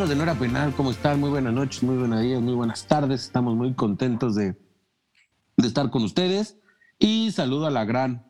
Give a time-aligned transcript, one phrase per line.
[0.00, 1.20] Amigos de Nora Penal, ¿cómo están?
[1.20, 3.20] Muy buenas noches, muy buenos días, muy buenas tardes.
[3.20, 4.56] Estamos muy contentos de,
[5.58, 6.56] de estar con ustedes.
[6.98, 8.24] Y saludo a la gran,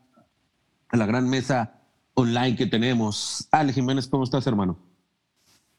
[0.89, 1.81] a la gran mesa
[2.15, 3.47] online que tenemos.
[3.53, 4.81] Ale Jiménez, ¿cómo estás, hermano?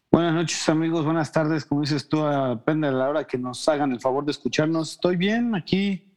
[0.09, 1.03] Buenas noches, amigos.
[1.03, 1.65] Buenas tardes.
[1.65, 4.94] Como dices tú, depende de la hora que nos hagan el favor de escucharnos.
[4.94, 6.09] Estoy bien aquí.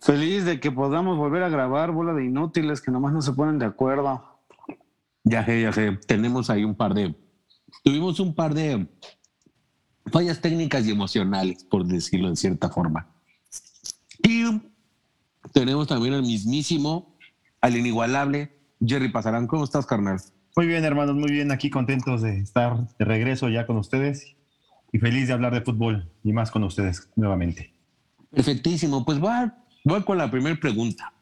[0.00, 3.58] Feliz de que podamos volver a grabar bola de inútiles que nomás no se ponen
[3.58, 4.40] de acuerdo.
[5.24, 5.98] Ya sé, ya sé.
[6.06, 7.14] Tenemos ahí un par de.
[7.82, 8.86] Tuvimos un par de
[10.10, 13.08] fallas técnicas y emocionales, por decirlo de cierta forma.
[14.22, 14.44] Y
[15.52, 17.16] tenemos también al mismísimo,
[17.60, 19.46] al inigualable Jerry Pasarán.
[19.46, 20.20] ¿Cómo estás, carnal?
[20.56, 21.52] Muy bien, hermanos, muy bien.
[21.52, 24.36] Aquí contentos de estar de regreso ya con ustedes
[24.92, 27.72] y feliz de hablar de fútbol y más con ustedes nuevamente.
[28.30, 29.04] Perfectísimo.
[29.04, 29.50] Pues voy,
[29.84, 31.12] voy con la primera pregunta.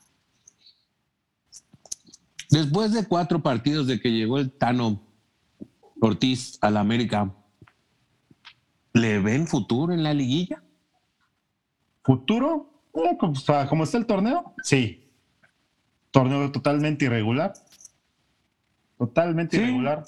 [2.50, 5.02] Después de cuatro partidos de que llegó el Tano
[6.00, 7.32] Ortiz a la América,
[8.92, 10.62] ¿le ven futuro en la liguilla?
[12.04, 12.70] ¿Futuro?
[12.94, 15.04] Eh, como, está, como está el torneo, sí.
[16.10, 17.52] Torneo totalmente irregular.
[18.96, 19.62] Totalmente Sí.
[19.62, 20.04] irregular.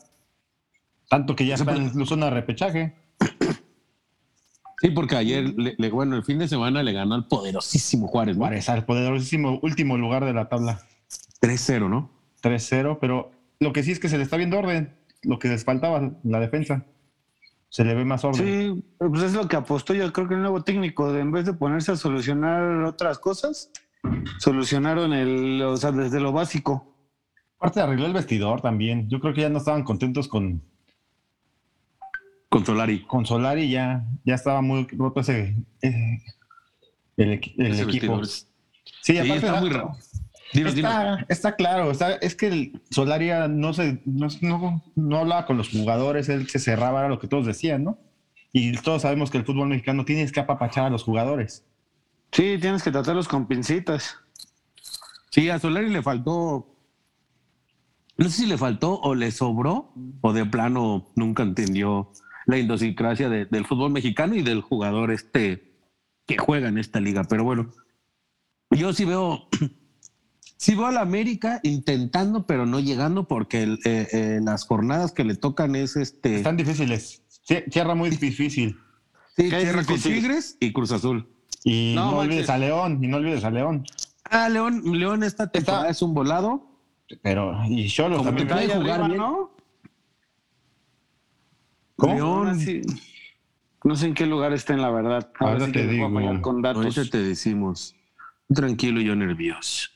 [1.08, 2.94] Tanto que ya está puede- en la zona de repechaje.
[4.80, 8.36] Sí, porque ayer, le- le- bueno, el fin de semana le ganó al poderosísimo Juárez,
[8.36, 8.40] ¿no?
[8.44, 10.80] Juárez al poderosísimo último lugar de la tabla.
[11.40, 12.10] 3-0, ¿no?
[12.40, 14.96] 3-0, pero lo que sí es que se le está viendo orden.
[15.22, 16.86] Lo que les faltaba, la defensa.
[17.68, 18.44] Se le ve más orden.
[18.74, 21.44] Sí, pues es lo que apostó yo creo que el nuevo técnico, de, en vez
[21.46, 23.70] de ponerse a solucionar otras cosas,
[24.38, 26.96] solucionaron el, o sea, desde lo básico.
[27.58, 29.08] Aparte arregló el vestidor también.
[29.08, 30.62] Yo creo que ya no estaban contentos con,
[32.48, 33.04] Con Solari.
[33.06, 36.18] con Solari, ya, ya estaba muy roto ese, eh,
[37.18, 38.16] el, el Ese equipo.
[38.18, 38.26] vestidor.
[38.26, 38.46] Sí,
[39.02, 39.92] Sí, aparte está era- muy raro.
[40.52, 41.18] Dinos, dinos.
[41.28, 45.56] Está, claro, está- es que el Solari era- no, se, no, no- no hablaba con
[45.56, 47.98] los jugadores, él se cerraba, era lo que todos decían, ¿no?
[48.52, 51.64] Y todos sabemos que el fútbol mexicano tienes que apapachar a los jugadores.
[52.32, 54.16] Sí, tienes que tratarlos con pincitas.
[55.30, 56.66] Sí, a Solari le faltó.
[58.16, 62.10] No sé si le faltó o le sobró, o de plano nunca entendió
[62.46, 65.72] la idiosincrasia de- del fútbol mexicano y del jugador este
[66.26, 67.24] que juega en esta liga.
[67.24, 67.70] Pero bueno,
[68.70, 69.48] yo sí veo,
[70.60, 75.12] sí veo a la América intentando, pero no llegando, porque el- eh, eh, las jornadas
[75.12, 76.36] que le tocan es este.
[76.36, 77.22] Están difíciles.
[77.70, 78.76] Cierra muy difícil.
[79.36, 79.98] Sí, ¿Qué es cierra con?
[79.98, 81.26] Tigres y Cruz Azul.
[81.64, 83.86] Y No olvides a León, y no olvides a León.
[84.24, 86.66] Ah, León, León esta temporada es un volado.
[87.22, 88.46] Pero, y Cholos también.
[88.46, 89.18] puede Ahí jugar arriba, bien.
[89.18, 89.56] ¿no?
[91.96, 92.14] ¿Cómo?
[92.14, 92.28] León.
[92.48, 92.82] Ahora sí,
[93.82, 95.30] No sé en qué lugar estén, la verdad.
[95.40, 96.12] Ahora Ahora sí te digo.
[96.12, 96.84] fallar con datos.
[96.84, 97.94] Ahorita te decimos.
[98.54, 99.88] Tranquilo y yo nervioso.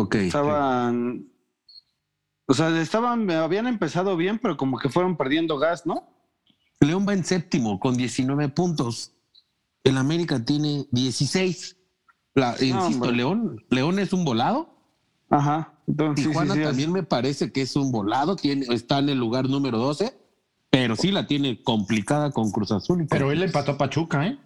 [0.00, 0.14] Ok.
[0.16, 1.26] Estaban.
[2.46, 6.08] O sea, estaban, habían empezado bien, pero como que fueron perdiendo gas, ¿no?
[6.80, 9.12] León va en séptimo con 19 puntos.
[9.84, 11.76] El América tiene 16.
[12.34, 13.12] La- insisto, hombre.
[13.12, 14.74] León, León es un volado.
[15.28, 15.74] Ajá.
[15.86, 18.36] Entonces, sí, sí, Tijuana sí, también me parece que es un volado.
[18.36, 20.18] Tiene, está en el lugar número 12,
[20.70, 23.06] pero sí la tiene complicada con Cruz Azul.
[23.10, 24.38] Pero él empató a Pachuca, ¿eh?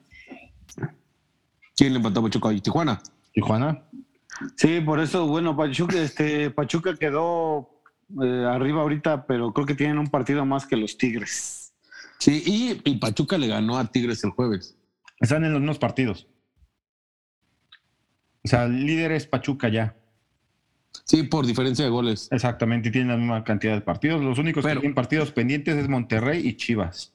[1.77, 3.01] ¿Quién le empató a Pachuca y Tijuana?
[3.33, 3.83] Tijuana.
[4.57, 7.71] Sí, por eso, bueno, Pachuca, este, Pachuca quedó
[8.23, 11.73] eh, arriba ahorita, pero creo que tienen un partido más que los Tigres.
[12.19, 14.77] Sí, y, y Pachuca le ganó a Tigres el jueves.
[15.21, 16.27] Están en los mismos partidos.
[18.45, 19.97] O sea, el líder es Pachuca ya.
[21.05, 22.29] Sí, por diferencia de goles.
[22.31, 24.23] Exactamente, y tienen la misma cantidad de partidos.
[24.23, 27.13] Los únicos Pero- que tienen partidos pendientes es Monterrey y Chivas.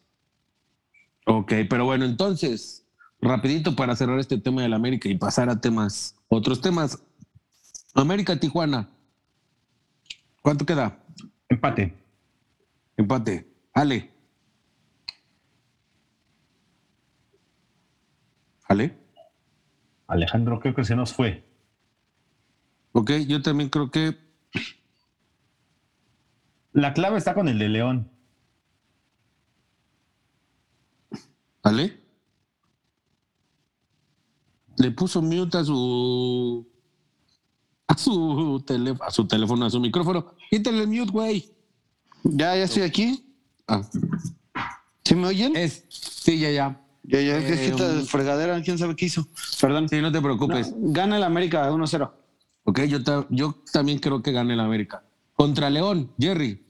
[1.26, 2.86] Ok, pero bueno, entonces,
[3.22, 7.04] rapidito para cerrar este tema del América y pasar a temas, otros temas.
[8.02, 8.90] América Tijuana.
[10.42, 11.00] ¿Cuánto queda?
[11.50, 11.94] Empate.
[12.98, 13.48] Empate.
[13.74, 14.10] Ale.
[18.68, 18.98] Ale.
[20.08, 21.44] Alejandro, creo que se nos fue.
[22.92, 24.18] Ok, yo también creo que
[26.72, 28.12] La clave está con el de León.
[31.64, 32.00] Ale.
[34.78, 36.66] Le puso mute a su
[37.90, 40.34] a su teléfono, a su teléfono, a su micrófono.
[40.50, 41.52] Quítale el mute, güey.
[42.24, 43.26] Ya, ya estoy aquí.
[43.68, 43.82] Ah,
[45.04, 45.56] ¿Sí me oyen?
[45.56, 46.82] es, sí, ya, ya.
[47.04, 49.28] Ya, ya, es que eh, esta um, fregadera, quién sabe qué hizo.
[49.60, 49.90] Perdón.
[49.90, 50.72] Sí, no te preocupes.
[50.72, 52.12] No, gana el América 1-0.
[52.66, 55.04] Ok, yo, ta- yo también creo que gane el América.
[55.34, 56.64] Contra León, Jerry.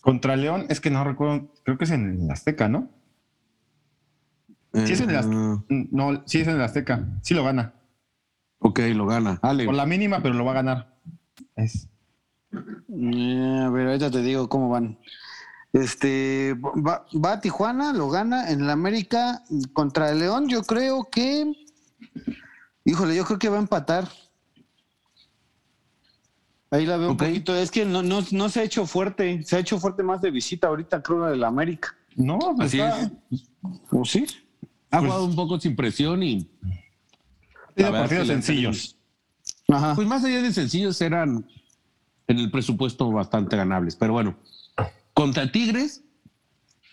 [0.00, 2.88] Contra León, es que no recuerdo, creo que es en el Azteca, ¿no?
[4.86, 5.64] Sí es en el Eh, Azteca.
[5.68, 7.06] No, sí es en el Azteca.
[7.22, 7.74] Sí lo gana.
[8.64, 9.38] Ok, lo gana.
[9.42, 9.64] Ale.
[9.66, 10.96] Por la mínima, pero lo va a ganar.
[11.56, 11.88] Es
[12.52, 14.98] Eh, a ver, ahorita te digo cómo van.
[15.72, 20.48] Este va, va a Tijuana, lo gana en el América contra el León.
[20.48, 21.52] Yo creo que,
[22.84, 24.08] híjole, yo creo que va a empatar.
[26.70, 27.54] Ahí la veo un poquito.
[27.54, 29.42] Es que no, no, no se ha hecho fuerte.
[29.44, 31.94] Se ha hecho fuerte más de visita ahorita, creo, del América.
[32.16, 33.50] No, pues Así está- es.
[33.90, 34.26] ¿O sí?
[34.90, 36.48] Ha Pues- jugado un poco sin presión y
[37.82, 38.96] verdad partidos sencillos.
[39.68, 39.94] Ajá.
[39.94, 41.46] pues más allá de sencillos eran
[42.28, 43.96] en el presupuesto bastante ganables.
[43.96, 44.36] Pero bueno,
[45.12, 46.02] contra Tigres,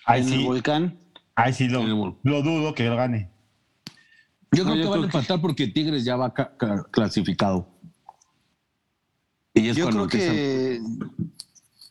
[0.05, 0.97] Ahí en el volcán.
[1.35, 1.83] ahí sí lo,
[2.23, 3.29] lo dudo que lo gane.
[4.51, 6.83] yo No, creo yo que van a que- empatar porque Tigres ya va ca- ca-
[6.91, 7.67] clasificado.
[9.53, 10.81] Y es Yo creo empiezan- que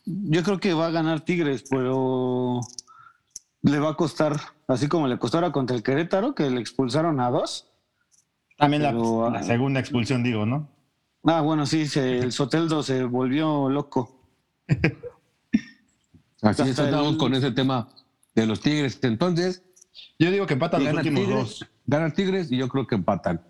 [0.05, 2.59] yo creo que va a ganar Tigres, pero
[3.61, 4.35] le va a costar,
[4.67, 7.67] así como le costó ahora contra el Querétaro, que le expulsaron a dos.
[8.61, 10.69] También la, Pero, la ah, segunda expulsión, digo, ¿no?
[11.23, 14.21] Ah, bueno, sí, se- el Soteldo se volvió loco.
[16.43, 17.89] Así estamos el- con ese tema
[18.35, 18.99] de los Tigres.
[19.01, 19.63] Entonces,
[20.19, 21.65] Yo digo que empatan los gana últimos Tigres, dos.
[21.87, 23.41] gana Tigres y yo creo que empatan.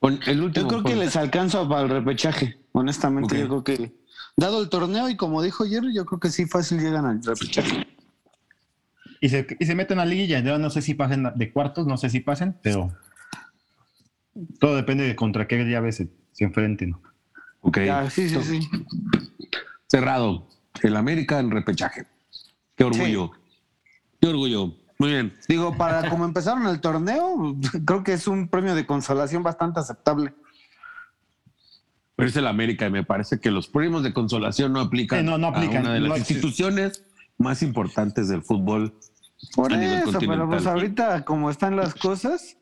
[0.00, 0.64] Con el último.
[0.64, 3.34] Yo creo que con- les alcanza para el repechaje, honestamente.
[3.36, 3.40] Ok.
[3.40, 3.92] Yo creo que,
[4.36, 7.86] dado el torneo y como dijo Jerry, yo creo que sí fácil llegan al repechaje.
[9.20, 10.40] Y se, y se meten a la liguilla.
[10.40, 12.92] Yo no sé si pasen de cuartos, no sé si pasen, pero
[14.58, 16.96] todo depende de contra qué llaves se, se enfrenten.
[17.60, 17.78] Ok.
[17.80, 18.68] Ya, sí, sí, sí.
[19.88, 20.48] Cerrado.
[20.82, 22.06] El América en repechaje.
[22.76, 23.32] Qué orgullo.
[24.20, 24.74] Qué orgullo.
[24.98, 25.34] Muy bien.
[25.48, 30.34] Digo, para como empezaron el torneo, creo que es un premio de consolación bastante aceptable.
[32.16, 35.38] Pero es el América y me parece que los premios de consolación no aplican, no,
[35.38, 35.78] no aplican.
[35.78, 37.04] a una de las No instituciones
[37.38, 38.92] más importantes del fútbol.
[39.54, 42.57] Por A nivel eso, pero pues ahorita como están las cosas,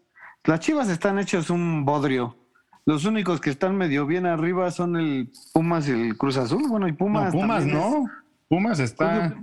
[0.46, 2.37] las Chivas están hechos un bodrio.
[2.84, 6.64] Los únicos que están medio bien arriba son el Pumas y el Cruz Azul.
[6.69, 7.34] Bueno, y Pumas.
[7.34, 8.04] no, Pumas es- no.
[8.48, 9.34] Pumas está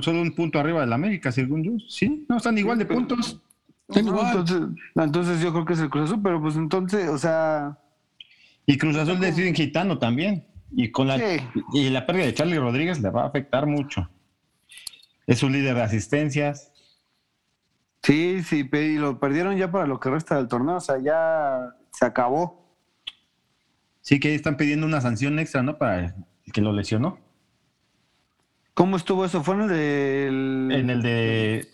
[0.00, 1.72] solo un punto arriba del América, según yo.
[1.88, 3.38] Sí, no, están igual de puntos.
[3.86, 4.26] Están No, igual.
[4.28, 4.60] entonces,
[4.96, 7.78] entonces yo creo que es el Cruz Azul, pero pues entonces, o sea,
[8.66, 10.46] Y Cruz Azul deciden gitano también.
[10.74, 11.36] Y con la, Sí.
[11.74, 14.08] y la pérdida de Charlie Rodríguez le va a afectar mucho.
[15.26, 16.72] Es un líder de asistencias.
[18.04, 21.74] Sí, sí, y lo perdieron ya para lo que resta del torneo, o sea, ya
[21.90, 22.64] se acabó.
[24.00, 25.78] Sí que están pidiendo una sanción extra, ¿no?
[25.78, 27.18] Para el que lo lesionó.
[28.74, 29.42] ¿Cómo estuvo eso?
[29.42, 30.68] ¿Fue en el del...
[30.72, 31.68] En el de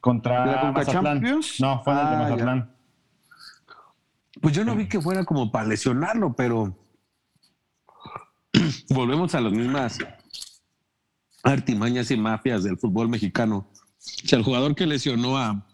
[0.00, 0.84] contra ¿De la Conca.
[0.84, 1.60] Champions?
[1.60, 2.22] No, fue en el de Ah, ya.
[2.30, 2.76] Mazatlán.
[4.40, 6.76] Pues yo no vi que fuera como para lesionarlo, pero
[8.90, 9.98] volvemos a las mismas
[11.42, 13.66] artimañas y mafias del fútbol mexicano.
[14.24, 15.66] O sea, el jugador que lesionó a,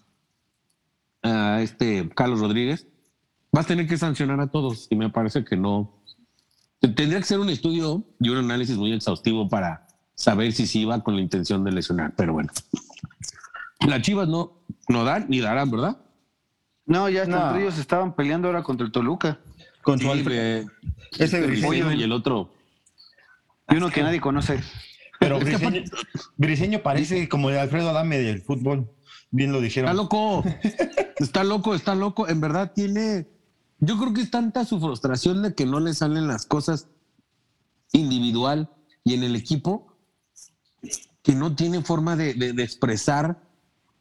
[1.23, 2.87] a este Carlos Rodríguez
[3.55, 5.99] va a tener que sancionar a todos y me parece que no.
[6.81, 11.03] Tendría que ser un estudio y un análisis muy exhaustivo para saber si sí iba
[11.03, 12.51] con la intención de lesionar, pero bueno.
[13.87, 15.99] Las Chivas no, no dan ni darán, ¿verdad?
[16.87, 17.47] No, ya No.
[17.49, 19.39] entre ellos estaban peleando ahora contra el Toluca.
[19.83, 20.09] Con Sí,
[21.19, 22.53] ese el Pollo y el otro.
[23.69, 24.61] Y uno que nadie conoce.
[25.23, 25.83] Pero Briseño,
[26.37, 28.91] Briseño parece como el Alfredo Adame del fútbol.
[29.31, 29.97] Bien lo Está dijeron.
[29.97, 30.45] loco.
[31.17, 32.29] Está loco, está loco.
[32.29, 33.29] En verdad tiene.
[33.79, 36.89] Yo creo que es tanta su frustración de que no le salen las cosas
[37.93, 38.71] individual
[39.05, 39.97] y en el equipo
[41.23, 43.43] que no tiene forma de, de- de expresar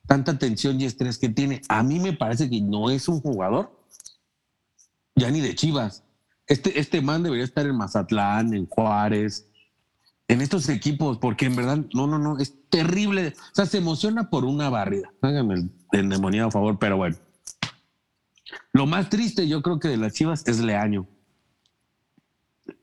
[0.08, 1.62] tanta tensión y estrés que tiene.
[1.70, 3.80] A mí me parece que no es un jugador
[5.16, 6.04] ya ni de Chivas.
[6.48, 9.48] Este, este man debería estar en Mazatlán, en Juárez,
[10.32, 13.34] en estos equipos, porque en verdad, no, no, no, es terrible.
[13.52, 15.12] O sea, se emociona por una barrida.
[15.22, 17.18] Háganme el endemoniado a favor, pero bueno.
[18.74, 21.06] Lo más triste, yo creo que de las Chivas es Leaño.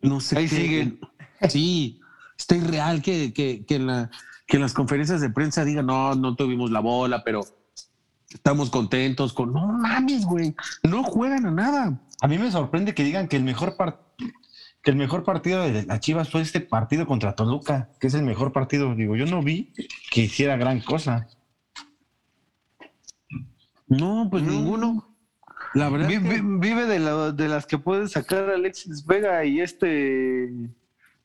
[0.02, 0.38] No sé.
[0.38, 1.00] Ahí qué- sigue.
[1.48, 2.00] Sí,
[2.36, 4.10] está irreal que, que, que, en la,
[4.46, 7.40] que en las conferencias de prensa digan, no, no tuvimos la bola, pero
[8.28, 9.52] estamos contentos con.
[9.52, 10.54] No mames, güey.
[10.82, 12.00] No juegan a nada.
[12.20, 14.02] A mí me sorprende que digan que el mejor par-
[14.88, 18.22] que el mejor partido de las Chivas fue este partido contra Toluca, que es el
[18.22, 18.94] mejor partido.
[18.94, 19.70] Digo, yo no vi
[20.10, 21.28] que hiciera gran cosa.
[23.86, 24.52] No, pues No.
[24.52, 25.14] ninguno.
[25.74, 26.10] La verdad.
[26.10, 30.44] Es que- Vive de, la- de las que puede sacar Alexis Vega y este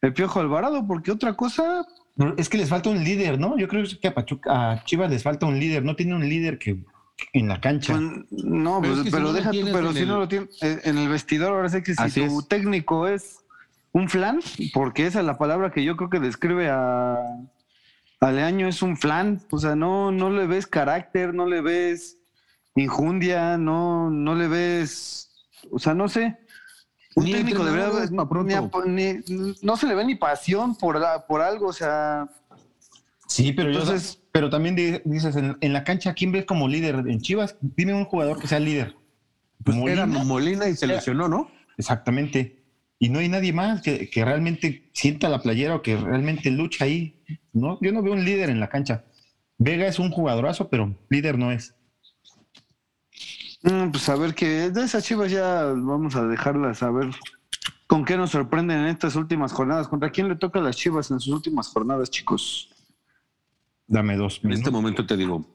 [0.01, 1.85] el Piojo Alvarado, porque otra cosa,
[2.17, 3.57] Pero Es que les falta un líder, ¿no?
[3.57, 5.83] Yo creo que a, Pachuca, a Chivas les falta un líder.
[5.85, 6.83] No tiene un líder que
[7.31, 7.93] en la cancha.
[7.93, 10.19] pues, no, Pero pues, es que si pero no lo deja pero si el- no
[10.19, 12.47] lo tiene eh, en el vestidor, ahora sí que si Así tu es.
[12.49, 13.39] técnico es
[13.93, 14.39] un flan,
[14.73, 17.15] porque esa es la palabra que yo creo que describe a,
[18.19, 22.17] a Leaño, es un flan, o sea, no, no le ves carácter, no le ves
[22.75, 25.31] injundia, no, no le ves,
[25.71, 26.37] o sea, no sé.
[27.15, 27.91] Un Ni técnico debería
[28.27, 28.83] pronto.
[28.87, 32.27] ni ni- no se le ve ni pasión por, la- por algo, o sea,
[33.27, 36.67] Sí, pero Entonces- yo, pero también di- dices, en, en la cancha, ¿quién ves como
[36.67, 37.55] líder en Chivas?
[37.61, 38.95] Dime un jugador que sea líder.
[39.63, 40.03] Pues Molina.
[40.03, 41.49] era Molina y se lesionó, ¿no?
[41.77, 42.62] Exactamente.
[42.99, 46.85] Y no hay nadie más que, que realmente sienta la playera o que realmente lucha
[46.85, 47.21] ahí.
[47.51, 49.03] No, yo no veo un líder en la cancha.
[49.57, 51.75] Vega es un jugadorazo, pero líder no es.
[53.63, 57.09] mm, pues a ver que de esas chivas ya vamos a dejarlas a ver
[57.87, 59.87] con qué nos sorprenden en estas últimas jornadas.
[59.87, 62.69] ¿Contra quién le toca a las chivas en sus últimas jornadas, chicos?
[63.87, 64.39] Dame dos.
[64.43, 64.73] En este minutos.
[64.73, 65.45] momento te digo.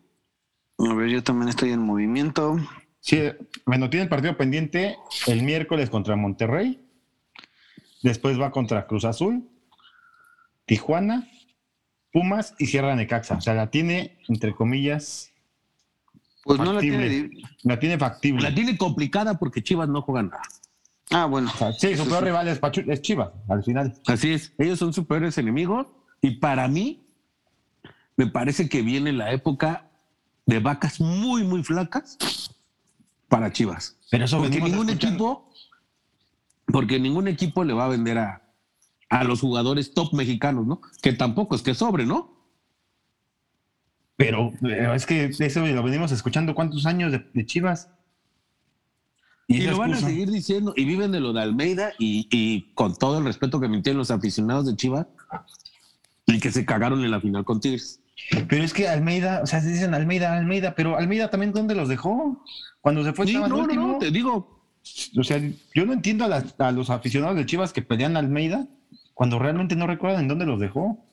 [0.79, 2.57] A ver, yo también estoy en movimiento.
[3.01, 3.21] Sí,
[3.67, 6.85] bueno, tiene el partido pendiente el miércoles contra Monterrey.
[8.03, 9.49] Después va contra Cruz Azul,
[10.67, 11.29] Tijuana,
[12.13, 13.37] Pumas y Sierra Necaxa.
[13.37, 15.33] O sea, la tiene, entre comillas,
[16.45, 17.31] Pues no la tiene.
[17.63, 18.43] la tiene factible.
[18.43, 20.43] La tiene complicada porque Chivas no juega nada.
[21.11, 21.51] Ah, bueno.
[21.53, 23.95] O sea, sí, su peor rival es, Pachu- es Chivas, al final.
[24.07, 24.53] Así es.
[24.59, 25.87] Ellos son sus peores enemigos.
[26.21, 27.07] Y para mí,
[28.17, 29.89] me parece que viene la época
[30.47, 32.19] de vacas muy, muy flacas
[33.29, 33.97] para Chivas.
[34.11, 34.95] Pero eso Porque ningún escuchando.
[35.09, 35.48] equipo,
[36.73, 38.43] porque ningún equipo le va a vender a,
[39.09, 40.81] a los jugadores top mexicanos, ¿no?
[41.03, 42.37] Que tampoco es que sobre, ¿no?
[44.17, 47.91] Pero eh, es que eso lo venimos escuchando cuántos años de, de Chivas.
[49.47, 52.95] Y, lo van a seguir diciendo, y viven de lo de Almeida, y, y con
[52.97, 55.07] todo el respeto que me tienen los aficionados de Chivas,
[56.27, 58.03] y que se cagaron en la final con Tigres.
[58.49, 61.89] Pero es que Almeida, o sea, se dicen Almeida, Almeida, pero Almeida también, ¿dónde los
[61.89, 62.45] dejó?
[62.83, 63.93] Cuando se fue, Sí, no, último.
[63.93, 64.58] no, te digo,
[65.17, 65.41] O sea,
[65.75, 68.67] yo no entiendo a, las- a los aficionados de Chivas que pelean a Almeida
[69.15, 71.05] cuando realmente no recuerdan en dónde los dejó.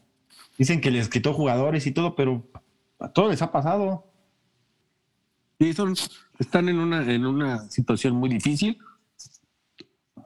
[0.58, 2.48] Dicen que les quitó jugadores y todo, pero
[3.00, 4.12] a todos les ha pasado.
[5.60, 5.96] Sí, son,
[6.39, 8.77] están en una, en una situación muy difícil.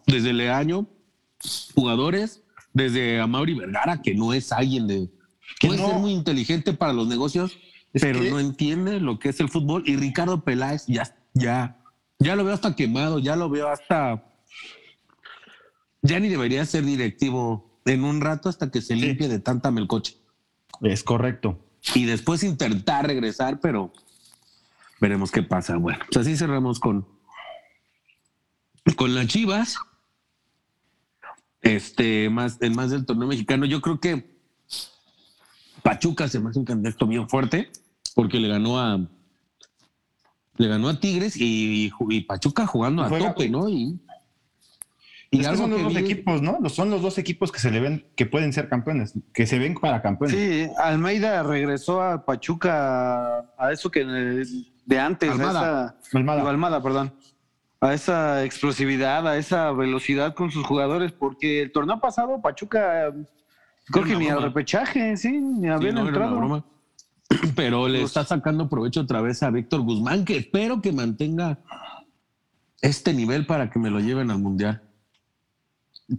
[0.07, 0.87] Desde Leaño,
[1.75, 5.09] jugadores, desde Amauri Vergara, que no es alguien de.
[5.59, 5.87] Que puede no.
[5.89, 7.57] ser muy inteligente para los negocios,
[7.93, 9.83] Es pero que- no entiende lo que es el fútbol.
[9.85, 11.78] Y Ricardo Peláez ya, ya,
[12.19, 14.23] ya lo veo hasta quemado, ya lo veo hasta.
[16.01, 19.01] Ya ni debería ser directivo en un rato hasta que se Sí.
[19.01, 20.17] limpie de tanta melcoche.
[20.81, 21.59] Es correcto.
[21.95, 23.91] Y después intentar regresar, pero
[25.01, 25.77] veremos qué pasa.
[25.77, 27.07] Bueno, pues así cerramos con,
[28.95, 29.77] con las Chivas.
[31.61, 34.39] Este, más, en más del torneo mexicano, yo creo que
[35.83, 37.69] Pachuca se me hace un candidato bien fuerte
[38.15, 38.99] porque le ganó a
[40.59, 43.67] le ganó a Tigres y, y Pachuca jugando a Juega- tope, ¿no?
[43.69, 43.97] Y,
[45.31, 46.57] y Es que algo son los que dos vi- equipos, ¿no?
[46.61, 49.57] Los- Son los dos equipos que se le ven, que pueden ser campeones, que se
[49.57, 50.35] ven para campeones.
[50.37, 55.49] Sí, Almeida regresó a Pachuca a eso que de antes, Almada.
[55.49, 56.37] a esa Almada.
[56.39, 57.13] digo, Almada, perdón.
[57.81, 63.13] A esa explosividad, a esa velocidad con sus jugadores, porque el torneo pasado Pachuca
[63.85, 66.65] creo que ni al repechaje, sí, ni Sí, habían no, era una entrado.
[67.55, 71.59] Pero le está sacando provecho otra vez a Víctor Guzmán, que espero que mantenga
[72.81, 74.81] este nivel para que me lo lleven al mundial.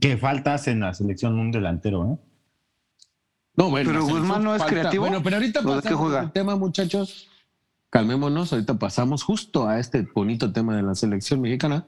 [0.01, 2.19] Que faltas en la selección un delantero, ¿eh?
[3.57, 5.05] No, bueno, Pero Guzmán no es creativo.
[5.05, 6.21] Bueno, pero ahorita ¿O de qué pasamos juega?
[6.21, 7.29] al tema, muchachos.
[7.91, 11.87] Calmémonos, ahorita pasamos justo a este bonito tema de la selección mexicana.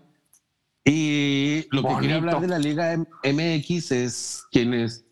[0.85, 5.05] Y lo que quería hablar de la Liga M- MX es quienes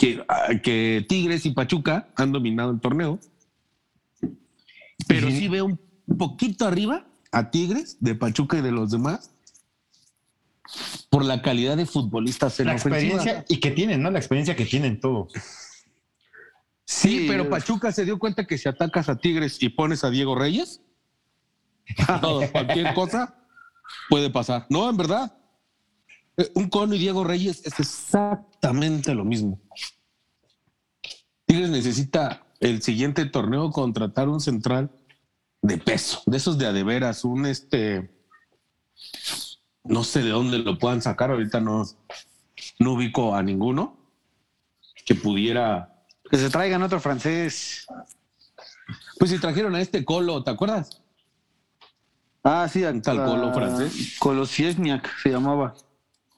[0.00, 3.20] que, ah, que Tigres y Pachuca han dominado el torneo.
[5.06, 5.40] Pero Sí.
[5.40, 5.78] sí veo un
[6.18, 9.30] poquito arriba a Tigres, de Pachuca y de los demás,
[11.10, 12.96] por la calidad de futbolistas en La ofensiva.
[13.14, 14.10] experiencia y que tienen, ¿no?
[14.10, 15.32] La experiencia que tienen todos.
[15.34, 15.40] Sí,
[17.20, 20.34] Sí, pero Pachuca se dio cuenta que si atacas a Tigres y pones a Diego
[20.34, 20.80] Reyes,
[22.22, 23.36] todo, cualquier cosa
[24.08, 24.66] puede pasar.
[24.70, 25.36] No, en verdad.
[26.40, 29.60] Eh, Un cono y Diego Reyes es exactamente lo mismo.
[31.44, 34.90] Tigres necesita el siguiente torneo contratar un central
[35.60, 38.10] de peso, de esos de a de veras, un este,
[39.84, 41.84] no sé de dónde lo puedan sacar, ahorita no,
[42.78, 43.98] no ubico a ninguno
[45.04, 47.86] que pudiera Que se traigan otro francés.
[49.18, 51.02] Pues si trajeron a este Colo, ¿te acuerdas?
[52.42, 54.16] Ah, sí, a, Un tal Colo francés.
[54.18, 55.74] Colosiesniak se llamaba.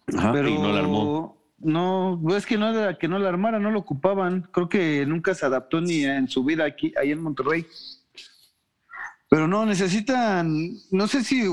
[0.07, 1.43] Pero y no la armó.
[1.59, 4.49] No, es que no era que no la armara, no lo ocupaban.
[4.53, 7.67] Creo que nunca se adaptó ni en su vida aquí, ahí en Monterrey.
[9.29, 11.49] Pero no, necesitan, no sé si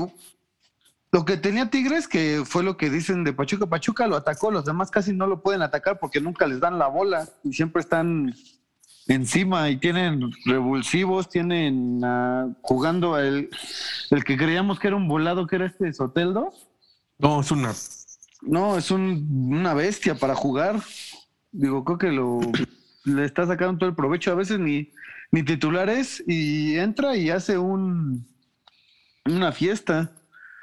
[1.12, 4.64] lo que tenía Tigres, que fue lo que dicen de Pachuca, Pachuca lo atacó, los
[4.64, 8.34] demás casi no lo pueden atacar porque nunca les dan la bola y siempre están
[9.06, 13.48] encima y tienen revulsivos, tienen ah, jugando el,
[14.10, 16.52] el que creíamos que era un volado, que era este Soteldo.
[17.18, 17.72] No, es una
[18.42, 20.80] No, es un- una bestia para jugar.
[21.52, 22.40] Digo, creo que lo
[23.04, 24.30] le está sacando todo el provecho.
[24.32, 24.90] A veces ni,
[25.32, 28.26] ni titulares y entra y hace un
[29.26, 30.12] una fiesta.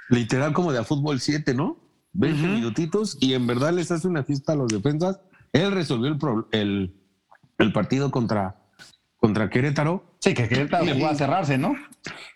[0.09, 1.77] Literal como de a fútbol 7, ¿no?
[2.13, 2.51] 20 Ujú.
[2.53, 5.19] minutitos y en verdad les hace una fiesta a los defensas.
[5.53, 6.95] Él resolvió el, pro- el,
[7.57, 8.55] el partido contra,
[9.17, 10.15] contra Querétaro.
[10.19, 10.91] Sí, que Querétaro Sí.
[10.93, 11.75] jugó a cerrarse, ¿no?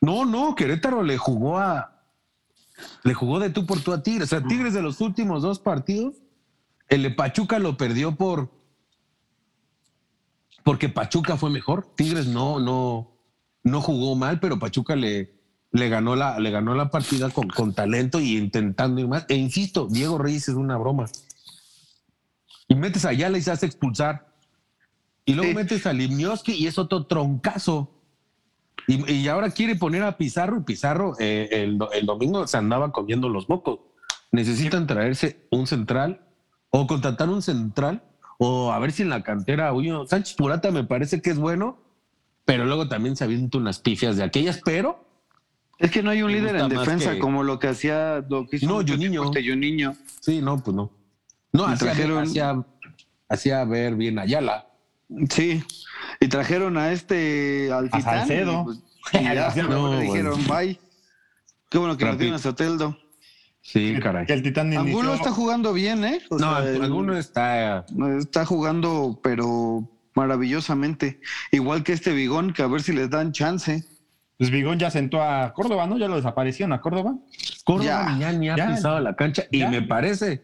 [0.01, 2.00] No, no, Querétaro le jugó a.
[3.03, 4.31] Le jugó de tú por tú a Tigres.
[4.33, 6.15] O sea, Tigres de los últimos dos partidos,
[6.87, 8.51] el de Pachuca lo perdió por.
[10.63, 11.87] Porque Pachuca fue mejor.
[11.95, 13.11] Tigres no, no,
[13.63, 15.33] no jugó mal, pero Pachuca le,
[15.71, 19.25] le, ganó, la, le ganó la partida con, con talento y intentando ir más.
[19.29, 21.05] E insisto, Diego Reyes es una broma.
[22.67, 24.27] Y metes a Ayala y se hace expulsar.
[25.25, 25.55] Y luego Sí.
[25.55, 27.91] metes a Limnioski y es otro troncazo.
[28.87, 32.57] Y, y ahora quiere poner a Pizarro y Pizarro eh, el, do- el domingo se
[32.57, 33.79] andaba comiendo los mocos.
[34.31, 36.21] Necesitan traerse un central
[36.69, 38.03] o contratar un central
[38.37, 41.77] o a ver si en la cantera, oye, Sánchez Purata me parece que es bueno,
[42.45, 45.05] pero luego también se avienta unas pifias de aquellas, pero
[45.77, 48.57] Es que no hay un líder en defensa que- como lo que hacía lo que
[48.57, 48.97] hizo No, Juninho.
[48.99, 49.41] tiempo este
[50.21, 50.91] sí, no, pues no.
[51.53, 52.63] No, hacía, trajeron- hacía,
[53.29, 54.67] hacía ver bien a Ayala.
[55.29, 55.63] Sí.
[56.21, 58.61] Y trajeron a este al A Titán, Salcedo.
[58.61, 58.77] y, pues,
[59.13, 60.79] y ya, le dijeron bye.
[61.69, 62.11] Qué bueno que Rápido.
[62.11, 62.97] nos dieron a Soteldo.
[63.63, 64.25] Sí, caray.
[64.25, 66.21] Que el Titán Angulo inició- está jugando bien, ¿eh?
[66.29, 67.85] O No, sea, alguno está.
[68.17, 71.19] Está jugando, pero maravillosamente.
[71.51, 73.83] Igual que este Bigón, que a ver si les dan chance.
[74.37, 75.97] Pues Bigón ya sentó a Córdoba, ¿no?
[75.99, 77.15] Ya lo desaparecieron a Córdoba.
[77.63, 78.67] Córdoba Ya, ya, ni ha ya.
[78.75, 80.41] pisado la cancha y me parece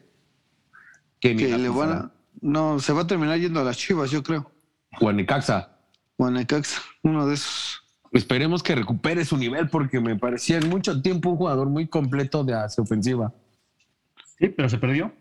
[1.20, 4.22] que Que le van a- No, se va a terminar yendo a las chivas, yo
[4.22, 4.52] creo.
[5.00, 5.78] O a Necaxa.
[6.18, 7.84] O a Necaxa, uno de esos.
[8.14, 12.44] Esperemos que recupere su nivel porque me parecía en mucho tiempo un jugador muy completo
[12.44, 13.34] de hacia ofensiva.
[14.40, 15.14] Sí, pero se perdió.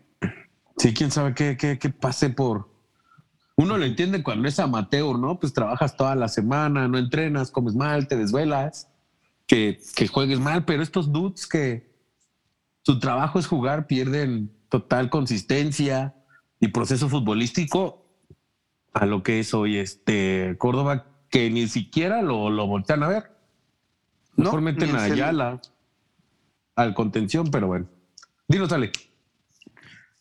[0.77, 2.69] Sí, quién sabe qué, qué, qué pase por.
[3.55, 5.39] Uno lo entiende cuando es amateur, ¿no?
[5.39, 8.87] Pues trabajas toda la semana, no entrenas, comes mal, te desvelas,
[9.47, 11.91] que, que juegues mal, pero estos dudes que
[12.83, 16.15] su trabajo es jugar, pierden total consistencia
[16.59, 18.06] y proceso futbolístico
[18.99, 23.31] a lo que es hoy este Córdoba, que ni siquiera lo, lo voltean a ver.
[24.35, 25.03] No, Mejor meten ni a.
[25.03, 25.61] Ayala
[26.75, 27.87] al contención, pero bueno.
[28.47, 28.91] Dinos, Ale.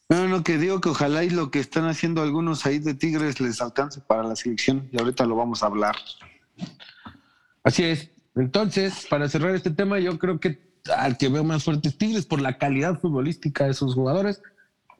[0.08, 3.40] No, no, que digo que ojalá y lo que están haciendo algunos ahí de Tigres
[3.40, 4.88] les alcance para la selección.
[4.92, 5.96] Y ahorita lo vamos a hablar.
[7.64, 8.10] Así es.
[8.34, 10.60] Entonces, para cerrar este tema, yo creo que
[10.96, 14.42] al que veo más fuerte es Tigres por la calidad futbolística de sus jugadores.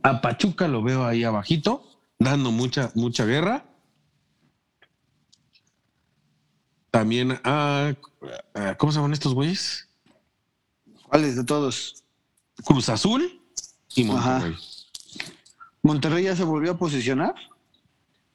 [0.03, 3.65] A Pachuca lo veo ahí abajito, dando mucha, mucha guerra.
[6.91, 7.93] También a,
[8.55, 9.89] a- ¿cómo se llaman estos güeyes?
[11.09, 12.05] ¿Cuáles de todos?
[12.65, 13.41] Cruz Azul
[13.95, 14.31] y Ajá.
[14.33, 14.57] Monterrey.
[15.83, 17.35] ¿Monterrey ya se volvió a posicionar?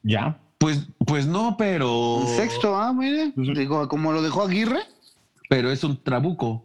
[0.02, 0.38] Ya.
[0.58, 2.22] Pues, pues no, pero.
[2.36, 3.32] Sexto, ah, mire.
[3.34, 4.80] Pues- Digo, como lo dejó Aguirre.
[5.48, 6.64] Pero es un trabuco.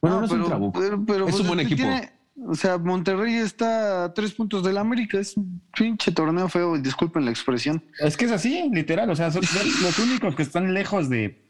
[0.00, 0.80] Bueno, no, es un trabuco.
[0.80, 1.82] pero- pero, Es un buen que equipo.
[1.82, 2.12] tiene-
[2.46, 5.18] o sea, Monterrey está a tres puntos del América.
[5.18, 7.82] Es un pinche torneo feo, disculpen la expresión.
[7.98, 9.08] Es que es así, literal.
[9.10, 9.42] O sea, son
[9.82, 11.44] los únicos que están lejos de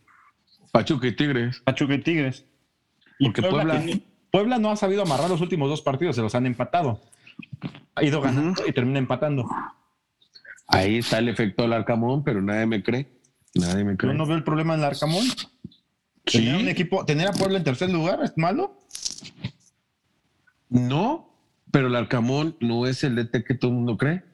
[0.72, 1.60] Pachuca y Tigres.
[1.64, 2.44] Pachuca y Tigres.
[3.18, 6.34] Y Porque Puebla- que- Puebla no ha sabido amarrar los últimos dos partidos, se los
[6.34, 7.00] han empatado.
[7.96, 9.48] Ha ido ganando y termina empatando.
[10.68, 13.08] Ahí está el efecto del Arcamón, pero nadie me cree.
[13.56, 14.14] Nadie me Yo cree.
[14.14, 15.24] no veo el problema en el Arcamón.
[16.26, 16.38] Sí.
[16.38, 18.78] Tener un equipo, tener a Puebla en tercer lugar es malo.
[20.70, 21.34] No,
[21.70, 24.24] pero el Arcamón no es el DT que todo el mundo cree.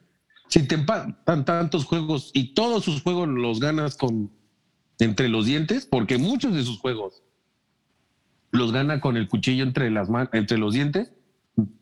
[0.47, 4.31] Si te empatan tantos juegos y todos sus juegos los ganas con
[4.99, 7.21] entre los dientes, porque muchos de sus juegos
[8.51, 11.11] los gana con el cuchillo entre las entre los dientes,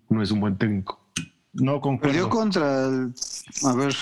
[0.10, 1.06] no es un buen técnico.
[1.54, 2.12] No concuerdo.
[2.14, 3.14] Perdió contra el.
[3.64, 3.96] A ver.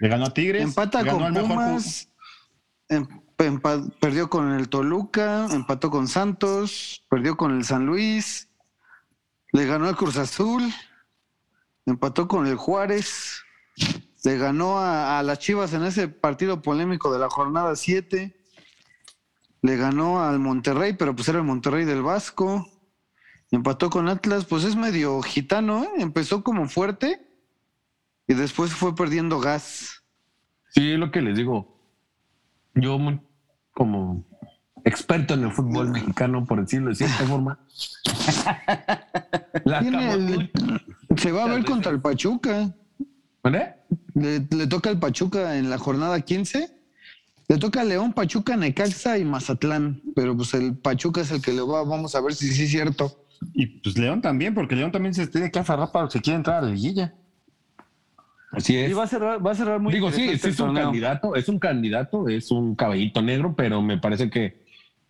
[0.00, 0.62] Le ganó a Tigres.
[0.62, 2.08] Empata ganó con mejor Pumas.
[2.88, 3.06] em-
[3.38, 5.46] empa- perdió con el Toluca.
[5.50, 7.02] Empató con Santos.
[7.08, 8.48] Perdió con el San Luis.
[9.54, 10.64] Le ganó al Cruz Azul.
[11.86, 13.40] Empató con el Juárez.
[14.24, 18.36] Le ganó a, las Chivas en ese partido polémico de la jornada 7.
[19.62, 22.66] Le ganó al Monterrey, pero pues era el Monterrey del Vasco.
[23.52, 25.88] Empató con Atlas, pues es medio gitano, ¿eh?
[25.98, 27.24] Empezó como fuerte
[28.26, 30.02] y después fue perdiendo gas.
[30.70, 31.78] Sí, es lo que les digo.
[32.74, 32.98] Yo
[33.70, 34.26] como
[34.84, 37.60] experto en el fútbol mexicano, por decirlo de cierta forma.
[39.64, 40.82] la Tiene el- Arcamón-
[41.16, 42.74] se va a ver contra el Pachuca.
[43.42, 43.74] ¿Vale?
[44.14, 46.70] Le, le toca al Pachuca en la jornada 15.
[47.48, 50.00] Le toca a León, Pachuca, Necaxa y Mazatlán.
[50.16, 51.84] Pero pues el Pachuca es el que le va.
[51.84, 53.20] Vamos a ver si sí es cierto.
[53.52, 56.58] Y pues León también, porque León también se tiene que aferrar para que quiere entrar
[56.58, 57.14] a la liguilla.
[58.52, 58.90] Así es.
[58.90, 60.84] Y va a cerrar, va a cerrar muy Digo, sí, el es un torneo.
[60.84, 64.63] candidato, es un candidato, es un caballito negro, pero me parece que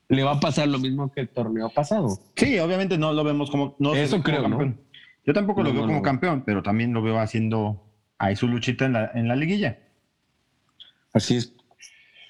[0.09, 2.19] le va a pasar lo mismo que el torneo pasado.
[2.37, 3.75] Sí, obviamente no lo vemos como.
[3.79, 4.59] No Eso como creo, ¿no?
[4.59, 4.81] campeón.
[5.27, 6.03] Yo tampoco No, lo veo no, como no.
[6.03, 7.83] campeón, pero también lo veo haciendo
[8.19, 9.79] ahí su luchita en la, en la liguilla.
[11.12, 11.53] Así es.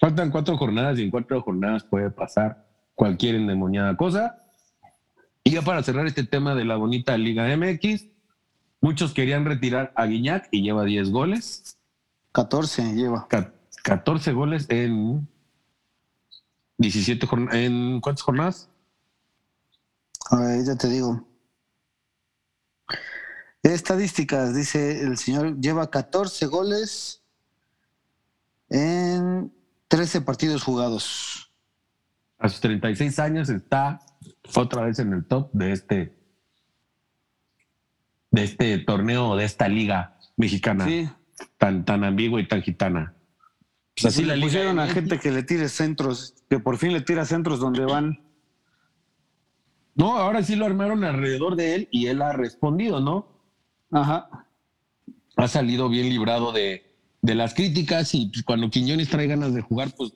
[0.01, 4.39] Faltan cuatro jornadas y en cuatro jornadas puede pasar cualquier endemoniada cosa.
[5.43, 8.07] Y ya para cerrar este tema de la bonita Liga MX,
[8.81, 11.79] muchos querían retirar a Guiñac y lleva 10 goles,
[12.33, 13.27] 14 lleva.
[13.29, 15.29] ca- 14 goles en
[16.79, 17.55] 17 jornadas.
[17.55, 18.71] ¿En cuántas jornadas?
[20.31, 21.27] A ver, ya te digo.
[23.63, 27.23] Estadísticas, dice el señor, lleva 14 goles
[28.69, 29.53] en
[29.89, 31.51] 13 partidos jugados.
[32.39, 34.01] A sus 36 años está
[34.55, 36.19] otra vez en el top de este
[38.31, 41.09] de este torneo, de esta liga mexicana Sí,
[41.57, 43.15] tan, tan ambigua y tan gitana.
[43.95, 46.93] Pues así así la le pusieron a gente que le tire centros, que por fin
[46.93, 48.21] le tira centros donde van.
[49.95, 53.29] No, ahora sí lo armaron alrededor de él y él ha respondido, ¿no?
[53.93, 54.49] Ajá.
[55.37, 59.63] Ha salido bien librado de, de las críticas y pues, cuando Quiñones trae ganas de
[59.63, 60.13] jugar, pues,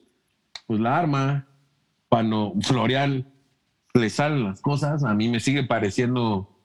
[0.67, 1.47] pues la arma.
[2.09, 3.31] Cuando Florian
[3.95, 6.59] le salen las cosas, a mí me sigue pareciendo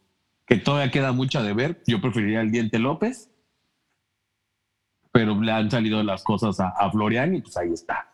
[0.47, 1.83] que todavía queda mucho de ver.
[1.85, 3.29] Yo preferiría el Diente López,
[5.13, 8.09] pero le han salido las cosas a, a Florian y pues ahí está.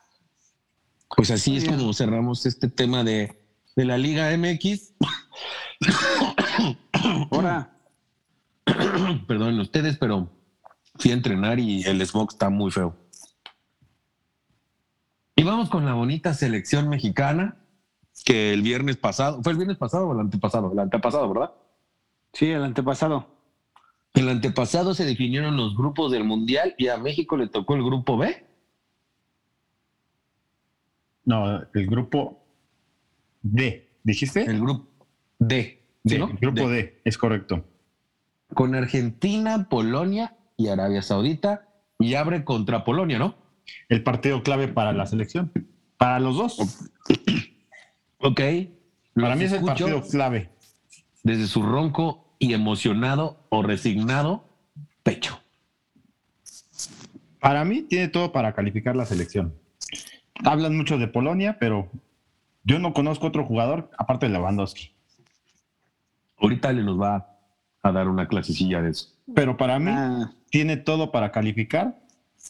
[1.16, 3.42] Pues así es como cerramos este tema de,
[3.76, 4.94] de la Liga MX.
[7.32, 7.74] Ahora,
[9.28, 10.30] Perdonen ustedes, pero
[10.96, 12.96] fui a entrenar y el smog está muy feo.
[15.36, 17.58] Y vamos con la bonita selección mexicana
[18.26, 20.74] que el viernes pasado, ¿fue el viernes pasado o el antepasado?
[20.74, 21.54] El antepasado, ¿verdad?
[22.34, 23.39] sí, el antepasado.
[24.14, 28.18] El antepasado se definieron los grupos del Mundial y a México le tocó el grupo
[28.18, 28.46] B.
[31.26, 32.44] No, el grupo
[33.42, 34.44] D, ¿dijiste?
[34.44, 34.88] El grupo
[35.38, 35.84] D.
[36.06, 36.30] Sí, ¿no?
[36.30, 36.76] el grupo D.
[36.76, 37.66] D, es correcto.
[38.54, 41.70] Con Argentina, Polonia y Arabia Saudita
[42.00, 43.36] y abre contra Polonia, ¿no?
[43.90, 45.52] El partido clave para la selección.
[45.98, 46.58] Para los dos.
[48.18, 48.42] Ok.
[49.14, 50.50] Para Los mí es el partido clave.
[51.24, 54.46] Desde su ronco y emocionado o resignado
[55.04, 55.40] pecho.
[57.40, 59.54] Para mí tiene todo para calificar la selección.
[60.44, 61.90] Hablan mucho de Polonia, pero
[62.64, 64.92] yo no conozco otro jugador aparte de Lewandowski.
[66.38, 67.38] Ahorita le nos va
[67.84, 69.10] a dar una clasecilla de eso.
[69.34, 72.00] Pero para mí Ah, tiene todo para calificar.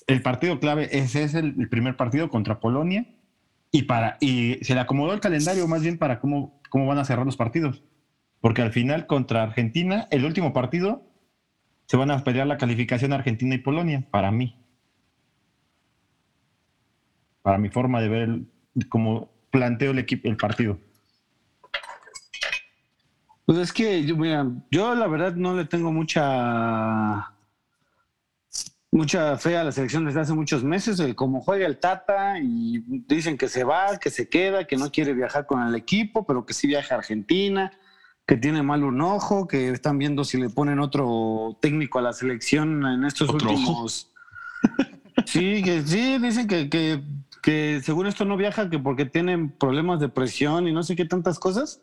[0.08, 3.06] El partido clave ese es el, el primer partido contra Polonia
[3.72, 7.06] y para y se le acomodó el calendario más bien para cómo, cómo van a
[7.06, 7.84] cerrar los partidos.
[8.42, 11.04] Porque al final contra Argentina, el último partido,
[11.86, 14.56] se van a pelear la calificación Argentina y Polonia, para mí.
[17.42, 18.40] Para mi forma de ver
[18.90, 20.80] cómo planteo el equipo el partido.
[23.46, 27.34] Pues es que yo, mira, yo la verdad no le tengo mucha
[28.92, 32.84] mucha fe a la selección desde hace muchos meses, el cómo juega el Tata y
[33.08, 36.46] dicen que se va, que se queda, que no quiere viajar con el equipo, pero
[36.46, 37.72] que sí viaja a Argentina,
[38.30, 42.14] que tiene mal un ojo, que están viendo si le ponen otro técnico a la
[42.14, 43.62] selección en estos ¿Otro ojo?
[43.62, 44.12] últimos.
[45.26, 47.02] Sí, que sí, dicen que, que,
[47.42, 51.06] que según esto no viaja, que porque tienen problemas de presión y no sé qué
[51.06, 51.82] tantas cosas,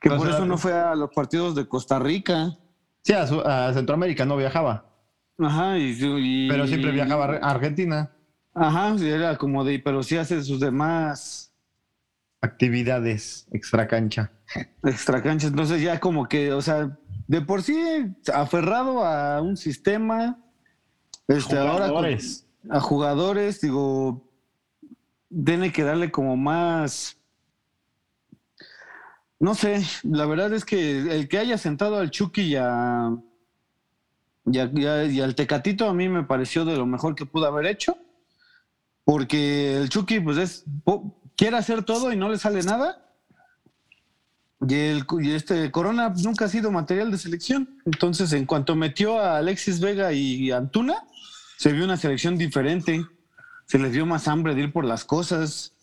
[0.00, 2.56] que por eso no fue a los partidos de Costa Rica.
[3.02, 4.86] Sí, a, su- a Centroamérica no viajaba,
[5.38, 8.10] Ajá, y, y- pero siempre viajaba a Argentina.
[8.54, 11.53] Ajá, sí, era como de, pero sí hace sus demás
[12.44, 14.30] Actividades extra cancha.
[14.82, 15.50] extracanchas.
[15.50, 17.76] Entonces ya como que, o sea, de por sí
[18.32, 20.38] aferrado a un sistema,
[21.26, 21.86] este, ahora
[22.70, 24.28] a jugadores, digo,
[25.44, 27.16] tiene que darle como más.
[29.40, 33.10] No sé, la verdad es que el que haya sentado al Chucky y a,
[34.46, 37.26] y, a- y a- y al Tecatito a mí me pareció de lo mejor que
[37.26, 37.96] pudo haber hecho,
[39.04, 43.00] porque el Chucky pues es po- quiere hacer todo y no le sale nada.
[44.68, 47.78] Y, el, este Corona nunca ha sido material de selección.
[47.84, 51.04] Entonces, en cuanto metió a Alexis Vega y Antuna,
[51.58, 53.04] se vio una selección diferente.
[53.66, 55.74] Se les dio más hambre de ir por las cosas.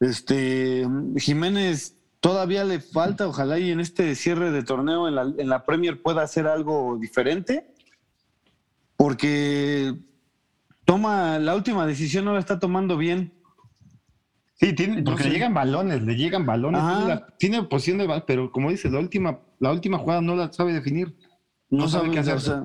[0.00, 5.48] Este Jiménez todavía le falta, ojalá y en este cierre de torneo en la, en
[5.48, 7.74] la Premier pueda hacer algo diferente.
[8.96, 9.94] Porque
[10.84, 13.33] toma la última decisión, no la está tomando bien.
[14.64, 16.80] Sí, tiene, porque le llegan balones, le llegan balones.
[17.38, 20.72] Tiene, posición de balón, pero como dice, la última, la última jugada no la sabe
[20.72, 21.14] definir.
[21.68, 22.62] No, sabe qué hacer.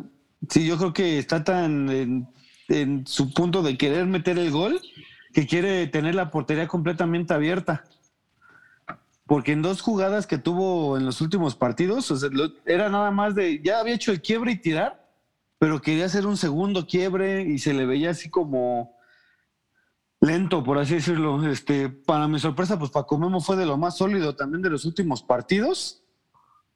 [0.47, 2.27] sí, yo creo que está tan en,
[2.69, 4.79] en, su punto de querer meter el gol
[5.33, 7.83] que quiere tener la portería completamente abierta.
[9.25, 12.13] Porque en dos jugadas que tuvo en los últimos partidos,
[12.65, 15.05] era nada más de, ya había hecho el quiebre y tirar,
[15.57, 18.97] pero quería hacer un segundo quiebre y se le veía así como
[20.21, 21.49] lento, por así decirlo.
[21.49, 24.85] Este, para mi sorpresa, pues Paco Memo fue de lo más sólido también de los
[24.85, 26.03] últimos partidos,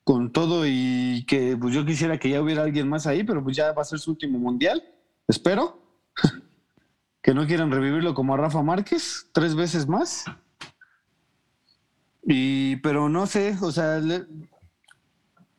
[0.03, 3.55] con todo y que pues yo quisiera que ya hubiera alguien más ahí, pero pues
[3.55, 4.83] ya va a ser su último mundial,
[5.27, 5.81] espero.
[7.21, 10.25] que no quieran revivirlo como a Rafa Márquez, tres veces más.
[12.25, 14.01] Y, pero no sé, o sea,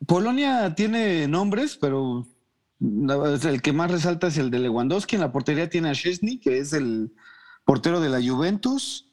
[0.07, 2.27] Polonia tiene nombres, pero
[2.81, 5.17] el que más resalta es el de Lewandowski.
[5.17, 7.13] En la portería tiene a Szczesny, que es el
[7.65, 9.11] portero de la Juventus.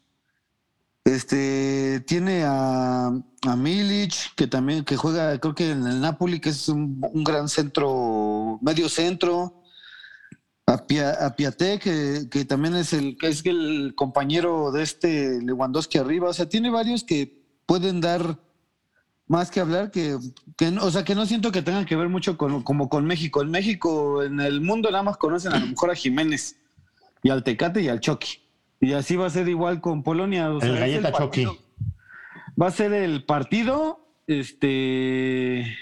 [1.04, 6.50] Este tiene a, a Milic, que también que juega, creo que en el Napoli, que
[6.50, 9.58] es un, gran centro, medio centro.
[10.68, 10.86] A,
[11.36, 16.30] Piaté, que, que, también es el, que es el compañero de este Lewandowski arriba.
[16.30, 18.40] O sea, tiene varios que pueden dar
[19.28, 20.18] más que hablar que,
[20.82, 23.42] o sea, que no siento que tengan que ver mucho con, como con México.
[23.42, 26.61] En México, en el mundo nada más conocen a lo mejor a Jiménez
[27.24, 28.40] y al Tecate y al Chucky.
[28.80, 30.48] Y así va a ser igual con Polonia.
[30.48, 31.48] el galleta Chucky.
[32.60, 35.78] Va a ser el partido, este...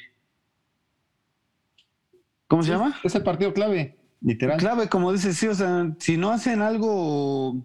[2.48, 3.00] ¿Cómo se llama?
[3.04, 4.58] Es el partido clave, literal.
[4.58, 7.64] Clave, como dices, sí, o sea, si no hacen algo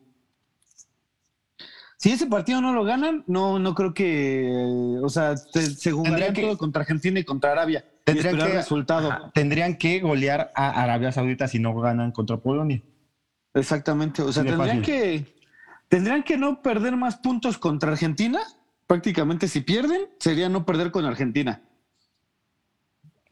[2.05, 6.59] si ese partido no lo ganan, no, no creo que, o sea, se, jugaría todo
[6.59, 7.83] contra Argentina y contra Arabia.
[8.05, 9.31] Tendrían que, resultado.
[9.33, 12.83] tendrían que golear a Arabia Saudita si no ganan contra Polonia.
[13.55, 15.35] Exactamente, o sea, tendrían que,
[15.89, 18.41] tendrían que no perder más puntos contra Argentina.
[18.87, 21.63] Prácticamente, si pierden, sería no perder con Argentina.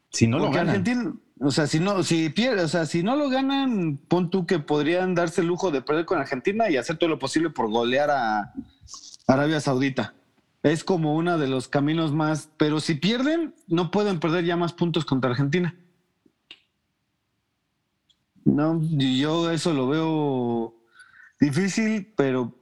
[0.09, 0.69] Si no lo ganan.
[0.69, 4.45] Argentina, o sea, si no, si pierde, o sea, si no lo ganan, pon tú
[4.47, 7.69] que podrían darse el lujo de perder con Argentina y hacer todo lo posible por
[7.69, 8.53] golear a
[9.27, 10.13] Arabia Saudita.
[10.63, 14.71] Es como uno de los caminos más, pero si pierden, no pueden perder ya más
[14.71, 15.75] puntos contra Argentina.
[18.45, 20.75] No, yo eso lo veo
[21.39, 22.53] difícil, pero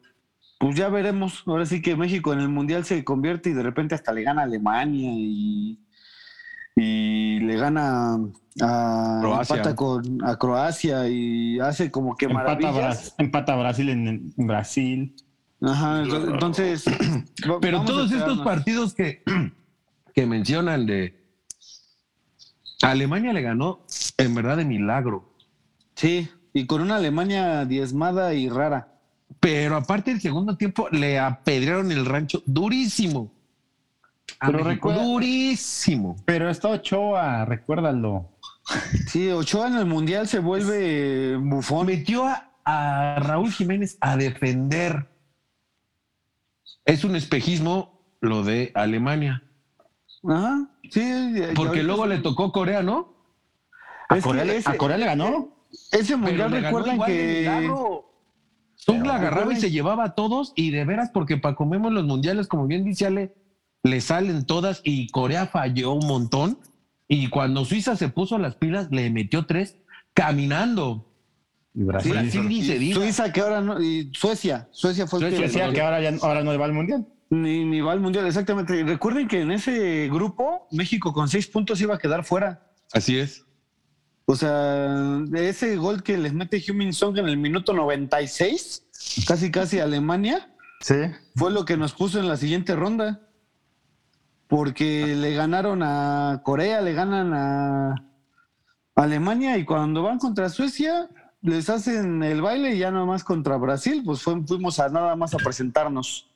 [0.59, 1.43] pues ya veremos.
[1.45, 4.41] Ahora sí que México en el Mundial se convierte y de repente hasta le gana
[4.41, 5.79] a Alemania y
[6.75, 8.17] y le gana
[8.61, 9.75] a Croacia.
[9.75, 13.15] con a Croacia y hace como que empata maravillas.
[13.17, 15.15] empata Brasil en, Brasil.
[15.61, 16.85] Ajá, entonces.
[17.61, 19.23] Pero todos estos partidos que,
[20.13, 21.19] que mencionan de
[22.81, 23.81] Alemania le ganó
[24.17, 25.30] en verdad de milagro.
[25.95, 28.91] Sí, y con una Alemania diezmada y rara.
[29.39, 33.31] Pero aparte del segundo tiempo le apedrearon el rancho durísimo.
[34.39, 36.15] Pero recuerda, durísimo.
[36.25, 38.29] Pero está Ochoa, recuérdalo.
[39.07, 41.87] Sí, Ochoa en el Mundial se vuelve bufón.
[41.87, 42.25] Metió
[42.65, 45.09] a, Raúl Jiménez a defender.
[46.85, 49.43] Es un espejismo lo de Alemania.
[50.27, 51.33] Ajá, sí.
[51.55, 53.13] Porque luego le tocó Corea, ¿no?
[54.09, 55.49] A, Corea, le ganó.
[55.91, 57.69] Ese mundial recuerdan que.
[58.75, 62.03] Son la agarraba y se llevaba a todos, y de veras, porque para comemos los
[62.05, 63.35] mundiales, como bien dice Ale,
[63.83, 66.57] le salen todas y Corea falló un montón.
[67.07, 69.77] Y cuando Suiza se puso las pilas, le metió tres
[70.15, 71.07] caminando.
[71.75, 72.31] Y Brasil,
[72.93, 76.57] Suiza que ahora no, y Suecia, Suecia fue el que, que ahora, ya, ahora no
[76.57, 77.07] va al mundial.
[77.29, 78.83] Ni, ni va al mundial, exactamente.
[78.83, 82.67] Recuerden que en ese grupo México con seis puntos iba a quedar fuera.
[82.91, 83.45] Así es.
[84.25, 88.83] O sea, ese gol que les mete Human Song en el minuto 96,
[89.27, 90.95] casi casi Alemania, sí.
[91.35, 93.21] fue lo que nos puso en la siguiente ronda
[94.47, 97.95] porque le ganaron a Corea, le ganan a
[98.95, 101.09] Alemania y cuando van contra Suecia
[101.41, 105.33] les hacen el baile y ya nada más contra Brasil, pues fuimos a nada más
[105.33, 106.29] a presentarnos.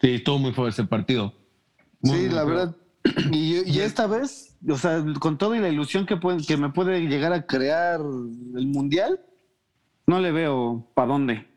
[0.00, 1.32] Sí, estuvo muy fuerte ese partido.
[2.02, 2.76] sí, la verdad.
[3.32, 7.46] Y, esta vez, o sea, con toda la ilusión que, que me puede llegar a
[7.46, 9.20] crear el Mundial,
[10.06, 11.48] no le veo para dónde.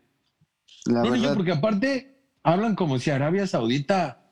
[0.86, 1.34] La verdad.
[1.34, 4.22] porque aparte hablan como si Arabia Saudita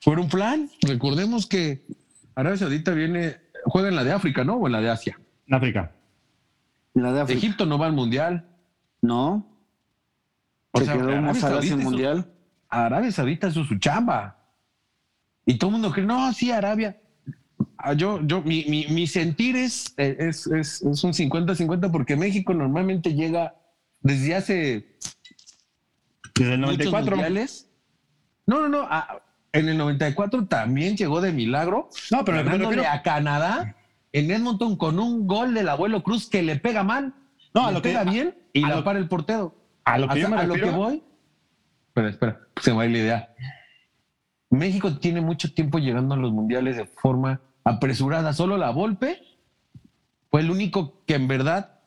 [0.00, 0.70] fuera un plan.
[0.82, 1.86] Recordemos que
[2.34, 4.54] Arabia Saudita viene, juega en la de África, ¿no?
[4.54, 5.18] O en la de Asia.
[5.46, 5.92] En África.
[6.94, 7.38] En la de África.
[7.38, 8.48] Egipto no va al mundial.
[9.00, 9.46] No.
[10.72, 12.32] O sea, Arabia Saudita, mundial.
[12.68, 14.38] Arabia Saudita es su chamba.
[15.44, 17.01] Y todo el mundo cree, no, sí, Arabia.
[17.84, 23.14] Ah, yo, yo, mi, mi, sentir es, es, es, es un 50-50 porque México normalmente
[23.14, 23.54] llega
[24.00, 24.96] desde hace
[26.34, 27.16] Desde el muchos 94.
[27.16, 27.68] mundiales.
[28.46, 28.86] No, no, no.
[28.90, 29.20] ah,
[29.52, 31.88] en el 94 también llegó de milagro.
[32.10, 33.76] No, pero me refiero- a Canadá
[34.12, 37.14] en Edmonton con un gol del abuelo Cruz que le pega mal.
[37.54, 39.54] No, a lo que- pega bien y a la lo- para el portero.
[39.84, 40.78] A lo que O yo sea, me a lo que refiero.
[40.78, 41.02] voy.
[41.88, 43.34] Espera, espera, se me va a ir la idea.
[44.50, 48.32] México tiene mucho tiempo llegando a los mundiales de forma apresurada.
[48.32, 49.22] Solo la Volpe
[50.30, 51.80] fue el único que en verdad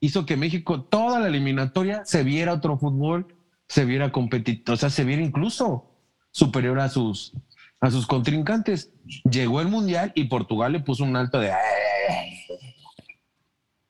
[0.00, 3.34] hizo que México, toda la eliminatoria, se viera otro fútbol,
[3.68, 5.90] se viera competitivo, o sea, se viera incluso
[6.30, 7.32] superior a sus,
[7.80, 8.92] a sus contrincantes.
[9.30, 11.52] Llegó el mundial y Portugal le puso un alto de.
[11.52, 12.38] "Ay,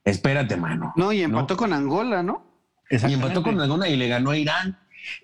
[0.05, 0.93] Espérate, mano.
[0.97, 2.45] No, y empató con Angola, ¿no?
[2.91, 4.79] Y empató con alguna y le ganó a Irán.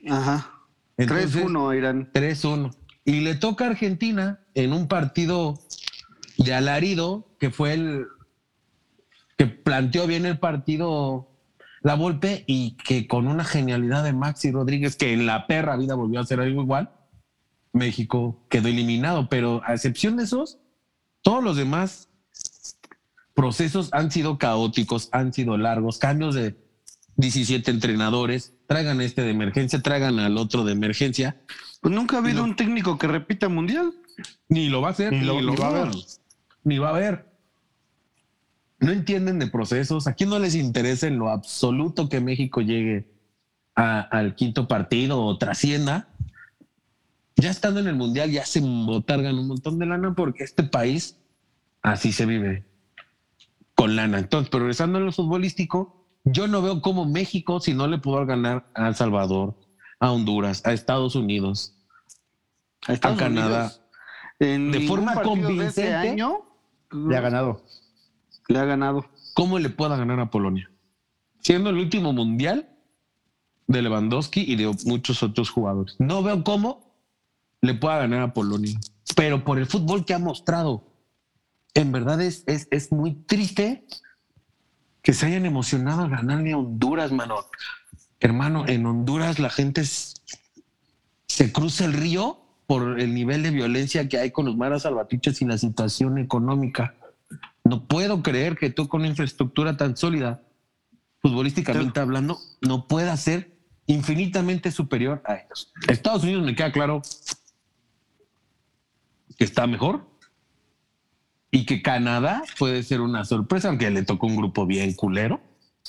[0.09, 0.53] Ajá.
[0.97, 2.11] Entonces, 3-1 Irán.
[2.13, 2.71] 3-1.
[3.09, 5.59] Y le toca a Argentina en un partido
[6.37, 8.07] de alarido, que fue el
[9.39, 11.31] que planteó bien el partido
[11.81, 15.95] la Volpe y que con una genialidad de Maxi Rodríguez, que en la perra vida
[15.95, 16.91] volvió a hacer algo igual,
[17.73, 19.31] México quedó eliminado.
[19.31, 20.59] Pero a excepción de esos,
[21.23, 22.11] todos los demás
[23.33, 26.59] procesos han sido caóticos, han sido largos, cambios de
[27.19, 31.37] 17 entrenadores, traigan este de emergencia, traigan al otro de emergencia.
[31.81, 33.93] Pues nunca ha habido un técnico que repita mundial.
[34.49, 35.87] Ni lo va a hacer, Ni ni, lo- lo, ni va a haber.
[35.89, 35.97] ver.
[36.65, 37.29] Ni va a haber.
[38.81, 40.07] No entienden de procesos.
[40.07, 43.11] Aquí no les interesa en lo absoluto que México llegue
[43.75, 46.09] a- al quinto partido o trascienda.
[47.37, 51.17] Ya estando en el mundial, ya se botargan un montón de lana porque este país
[51.83, 52.65] así se vive
[53.75, 54.19] con lana.
[54.19, 55.98] Entonces, progresando en lo futbolístico,
[56.33, 59.59] yo no veo cómo México, si no le pudo ganar a El Salvador,
[60.01, 61.75] a Honduras, a Estados Unidos,
[62.87, 63.73] A, Estados Canadá.
[64.41, 64.73] Unidos.
[64.73, 65.95] De forma de convincente.
[65.95, 66.45] año
[66.93, 67.65] Le ha ganado.
[68.49, 69.05] le ha ganado.
[69.35, 70.71] cómo le pueda ganar a Polonia.
[71.41, 72.69] Siendo el último mundial
[73.67, 75.97] de Lewandowski y de muchos otros jugadores.
[75.99, 76.95] No veo cómo
[77.61, 78.79] le pueda ganar a Polonia.
[79.17, 80.85] Pero por el fútbol que ha mostrado,
[81.75, 83.87] en verdad es, es, es muy triste
[85.09, 87.37] que se hayan emocionado a ganarle a Honduras, mano.
[88.21, 90.13] Hermano, en Honduras la gente es-
[91.27, 95.41] se cruza el río por el nivel de violencia que hay con los maras salvatiches
[95.41, 96.95] y la situación económica.
[97.65, 100.43] No puedo creer que tú con una infraestructura tan sólida,
[101.23, 105.73] futbolísticamente hablando, no pueda ser infinitamente superior a ellos.
[105.89, 107.01] Estados Unidos me queda claro
[109.39, 110.07] que está mejor
[111.51, 115.41] y que Canadá puede ser una sorpresa, aunque le tocó un grupo bien culero.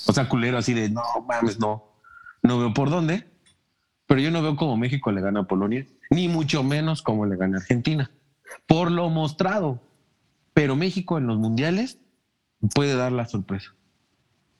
[0.06, 1.84] O sea, culero así de, no mames, no,
[2.42, 3.26] no veo por dónde.
[4.06, 7.36] Pero yo no veo cómo México le gana a Polonia, ni mucho menos cómo le
[7.36, 8.10] gana a Argentina,
[8.66, 9.80] por lo mostrado.
[10.52, 11.98] Pero México en los mundiales
[12.74, 13.72] puede dar la sorpresa.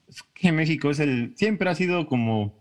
[0.08, 1.34] Es que México es el.
[1.36, 2.54] Siempre ha sido como.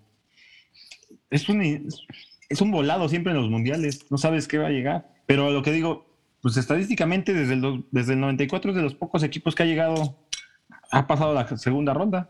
[1.29, 4.07] Es un, es un volado siempre en los mundiales.
[4.09, 5.13] No sabes qué va a llegar.
[5.27, 6.08] Pero lo que digo,
[6.41, 10.17] pues estadísticamente desde el, desde el 94 es de los pocos equipos que ha llegado.
[10.91, 12.29] Ha pasado la segunda ronda.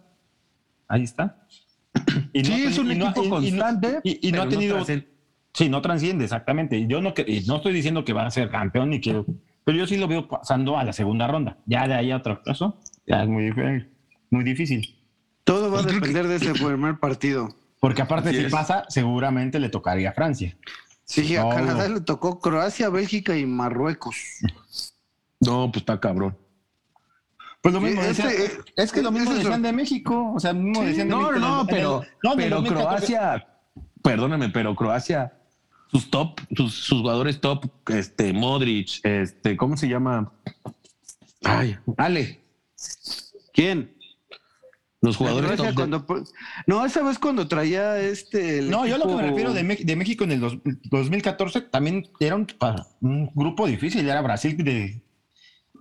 [0.87, 1.37] Ahí está.
[2.33, 4.51] Y Sí, ha es un y no- equipo no- constante, Y, y no ha no
[4.51, 4.75] tenido.
[4.75, 5.07] trasciende.
[5.53, 6.85] sí, no transciende, exactamente.
[6.87, 7.13] Yo no,
[7.47, 9.23] no estoy diciendo que va a ser campeón ni que.
[9.63, 11.57] Pero yo sí lo veo pasando a la segunda ronda.
[11.65, 13.51] Ya de ahí a otro caso, ya es muy,
[14.31, 14.95] muy difícil.
[15.43, 17.49] Todo va a depender de ese primer partido.
[17.79, 18.51] Porque aparte, Así si es.
[18.51, 20.55] pasa, seguramente le tocaría a Francia.
[21.09, 21.95] Sí, a No, Canadá no.
[21.95, 24.15] le tocó Croacia, Bélgica y Marruecos.
[25.39, 26.37] No, pues está cabrón.
[27.61, 30.33] Pues lo mismo decían- eh, es que lo mismo ese es decían lo- de México,
[30.35, 31.39] o sea, mismo decían de No, México.
[31.39, 32.01] no, no, pero,
[32.37, 32.73] pero 2014.
[32.73, 33.47] Croacia,
[34.03, 35.33] perdóname, pero Croacia,
[35.91, 40.31] sus top, sus, sus jugadores top, este, Modric, este, ¿cómo se llama?
[41.43, 42.39] Ay, Ale,
[43.51, 43.93] ¿Quién?
[45.01, 46.05] Los jugadores de- cuando-
[46.67, 48.59] No, esa vez cuando traía este.
[48.59, 50.57] el No, yo lo que me refiero de, México en el dos-
[50.89, 52.47] 2014 también era un,
[53.01, 55.01] un grupo difícil, era Brasil de,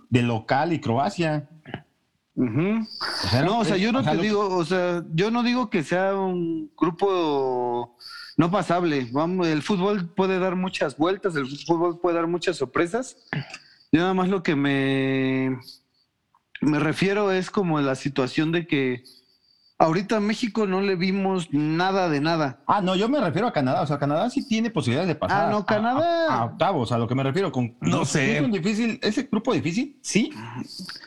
[0.09, 1.49] de local y Croacia.
[2.35, 5.83] O sea, No, o sea, yo no te digo, o sea, yo no digo que
[5.83, 7.97] sea un grupo
[8.37, 9.09] no pasable.
[9.11, 13.17] Vamos, el fútbol puede dar muchas vueltas, el fútbol puede dar muchas sorpresas.
[13.91, 15.59] Yo nada más lo que me,
[16.61, 19.03] me refiero es como la situación de que
[19.77, 22.61] ahorita a México no le vimos nada de nada.
[22.67, 23.81] Ah, no, yo me refiero a Canadá.
[23.81, 25.47] O sea, Canadá sí tiene posibilidades de pasar.
[25.47, 26.27] Ah, no, a- Canadá.
[26.33, 27.51] A, a octavos, a lo que me refiero.
[27.51, 28.37] Con, No sé.
[28.37, 30.31] Es un difícil, ese grupo difícil, sí.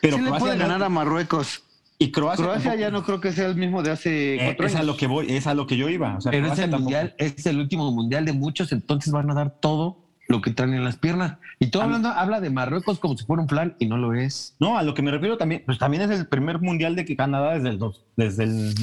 [0.01, 1.63] Pero sí le Croacia puede no- ganar a Marruecos.
[1.99, 4.65] Y Croacia, Croacia tampoco- ya no creo que sea el mismo de hace Eh, cuatro
[4.65, 4.87] es a años.
[4.87, 6.17] lo que voy, es a lo que yo iba.
[6.17, 9.29] O sea, Pero es el tampoco- mundial, es el último mundial de muchos, entonces van
[9.29, 11.37] a dar todo lo que traen en las piernas.
[11.59, 14.55] Y todo hablando, habla de Marruecos como si fuera un plan y no lo es.
[14.59, 17.15] No, a lo que me refiero también, pues también es el primer mundial de que
[17.15, 18.73] Canadá desde el, dos, desde el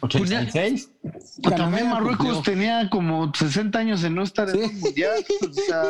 [0.00, 0.90] 86.
[1.42, 5.24] Pues también Marruecos tenía como 60 años en no estar en un mundial.
[5.48, 5.84] O sea,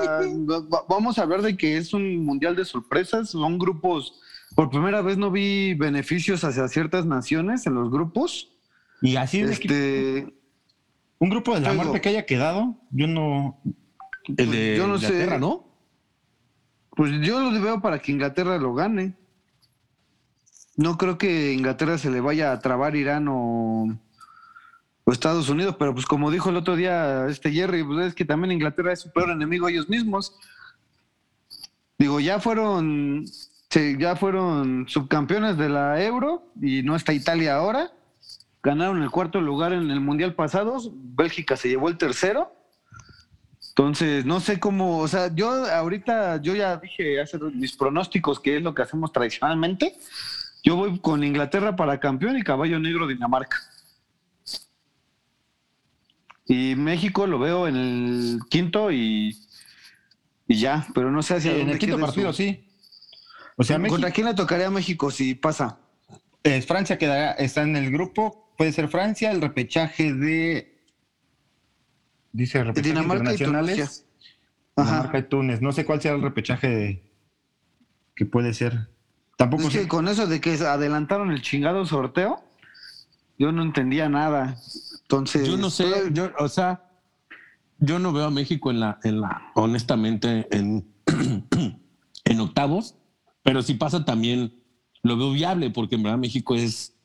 [0.71, 3.31] va- vamos a ver de que es un mundial de sorpresas.
[3.31, 4.21] Son grupos.
[4.55, 8.51] Por primera vez no vi beneficios hacia ciertas naciones en los grupos.
[9.03, 10.35] Y así de equipo- Este,
[11.19, 13.61] un grupo de la muerte que haya quedado, yo no.
[14.37, 15.07] El de Yo no sé.
[15.07, 15.69] Inglaterra, ¿no?
[16.99, 19.15] pues yo lo veo para que Inglaterra lo gane.
[20.75, 23.87] No creo que Inglaterra se le vaya a trabar Irán o,
[25.05, 28.25] o Estados Unidos, pero pues como dijo el otro día este Jerry, pues es que
[28.25, 30.37] también Inglaterra es su peor enemigo ellos mismos.
[31.99, 33.27] Digo, ya fueron,
[33.97, 37.93] ya fueron subcampeones de la Euro y no está Italia ahora.
[38.61, 42.58] Ganaron el cuarto lugar en el Mundial pasado, Bélgica se llevó el tercero.
[43.83, 48.57] Entonces, no sé cómo, o sea, yo ahorita, yo ya dije hace mis pronósticos, que
[48.57, 49.95] es lo que hacemos tradicionalmente.
[50.65, 53.57] Yo voy con Inglaterra para campeón y caballo negro Dinamarca.
[56.49, 59.39] Y México lo veo en el quinto y,
[60.49, 62.65] y ya, pero no sé hacia en dónde el quinto partido, su- sí.
[63.57, 65.79] O sea, México, ¿Contra quién le tocaría a México si pasa?
[66.43, 68.53] eh, Francia quedará, está en el grupo.
[68.57, 70.78] Puede ser Francia, el repechaje de.
[72.33, 74.07] Dice repechaje Dinamarca y internacionales.
[74.77, 74.91] Ajá.
[74.91, 75.61] Dinamarca y Túnez.
[75.63, 77.13] No sé cuál sea el repechaje de-
[78.15, 78.89] que puede ser.
[79.37, 79.89] Tampoco Es que sé.
[79.89, 82.43] con eso de que adelantaron el chingado sorteo,
[83.39, 84.57] yo no entendía nada.
[85.03, 86.83] Entonces, Yo no sé, todo- yo, o sea,
[87.79, 90.87] yo no veo a México en la, en la, honestamente, en,
[92.25, 92.97] en octavos,
[93.45, 94.61] pero si pasa también
[95.03, 96.97] lo veo viable, porque en verdad México es,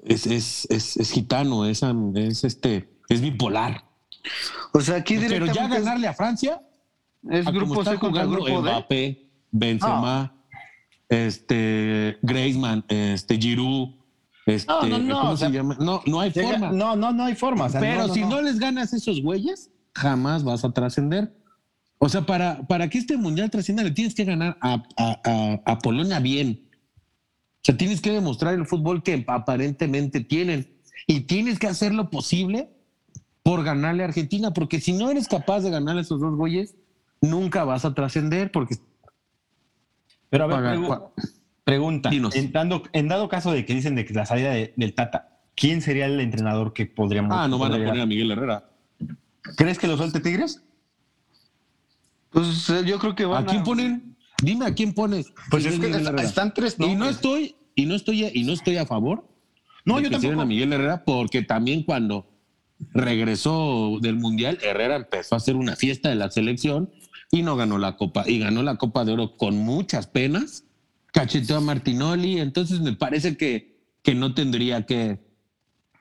[0.00, 1.82] es, es, es, es gitano, es,
[2.14, 3.84] es este, es bipolar.
[4.72, 6.62] O sea, aquí Pero ya directamente es- ganarle a Francia,
[7.30, 8.70] es, a grupo está C contra grupo D.
[8.70, 10.34] Mbappé, Benzema,
[11.08, 13.90] este, Griezmann, este, Giroud,
[14.46, 15.76] este, No, no, no, ¿cómo o se sea, llama?
[15.80, 16.72] No, no hay Llega- forma.
[16.72, 17.64] No, no, no hay forma.
[17.66, 18.40] o sea, Pero si no.
[18.40, 21.34] les ganas esos güeyes, jamás vas a trascender.
[21.98, 25.60] O sea, para, para que este mundial trascienda, le tienes que ganar a, a- a-
[25.72, 26.68] a Polonia bien.
[27.56, 30.74] O sea, tienes que demostrar el fútbol que aparentemente tienen.
[31.06, 32.70] Y tienes que hacer lo posible
[33.48, 36.74] por ganarle a Argentina, porque si no eres capaz de ganarle a esos dos güeyes,
[37.22, 38.76] nunca vas a trascender, porque
[40.28, 41.10] Pero a ver, pregu-
[41.64, 42.10] pregunta.
[42.10, 42.36] Dinos.
[42.36, 45.38] En dado, en dado caso de que dicen de que la salida de- del Tata,
[45.56, 47.32] ¿quién sería el entrenador que podríamos.
[47.34, 48.04] ah, no van a poner a?
[48.04, 48.68] Miguel Herrera.
[49.56, 50.62] ¿Crees que lo suelte Tigres?
[52.28, 54.14] Pues eh, yo creo que ¿A van quién ponen?
[54.42, 55.32] Dime a quién pones.
[55.50, 55.88] Pues es que
[56.22, 57.16] están tres y no nombres.
[57.16, 59.26] estoy y no estoy y no estoy a favor
[59.86, 60.42] No, de yo que tampoco.
[60.42, 62.26] a Miguel Herrera porque también cuando
[62.92, 66.90] regresó del mundial Herrera empezó a hacer una fiesta de la selección
[67.30, 70.64] y no ganó la copa y ganó la Copa de Oro con muchas penas
[71.12, 75.18] cacheteó a Martinoli entonces me parece que, que no tendría que,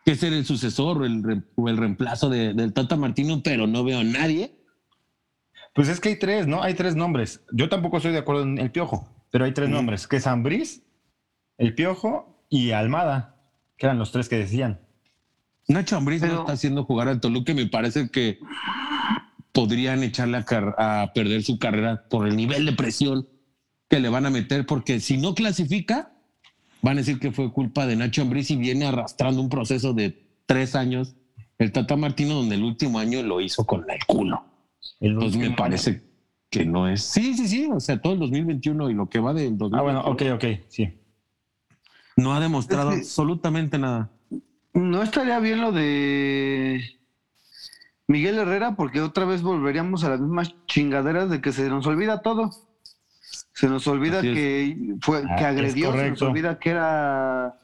[0.06, 3.84] que ser el sucesor o el, o el reemplazo de- del Tata Martino pero no
[3.84, 4.54] veo a nadie
[5.74, 6.64] Pues es que hay tres, ¿no?
[6.64, 7.42] Hay tres nombres.
[7.52, 10.82] Yo tampoco estoy de acuerdo en el Piojo, pero hay tres nombres, que es Ambriz,
[11.60, 13.36] el Piojo y Almada,
[13.78, 14.80] que eran los tres que decían.
[15.68, 18.40] Nacho Ambriz Pero- no está haciendo jugar al Toluca y me parece que
[19.52, 23.28] podrían echarle a, car- a perder su carrera por el nivel de presión
[23.90, 26.12] que le van a meter, porque si no clasifica,
[26.82, 30.26] van a decir que fue culpa de Nacho Ambriz y viene arrastrando un proceso de
[30.46, 31.16] tres años.
[31.58, 34.44] El Tata Martino, donde el último año lo hizo con el culo.
[35.00, 36.04] El Entonces me parece
[36.52, 37.02] que no es.
[37.02, 37.68] Sí, sí, sí.
[37.72, 39.58] O sea, todo el 2021 y lo que va del año.
[39.58, 40.94] 2021 Ah, bueno, ok, ok, sí.
[42.16, 44.12] no ha demostrado absolutamente nada.
[44.78, 46.82] No estaría bien lo de
[48.08, 52.22] Miguel Herrera porque otra vez volveríamos a las mismas chingaderas de que se nos olvida
[52.22, 52.52] todo.
[53.54, 54.36] Se nos olvida Así es.
[54.36, 57.56] que fue Ah, que es agredió, se nos olvida que era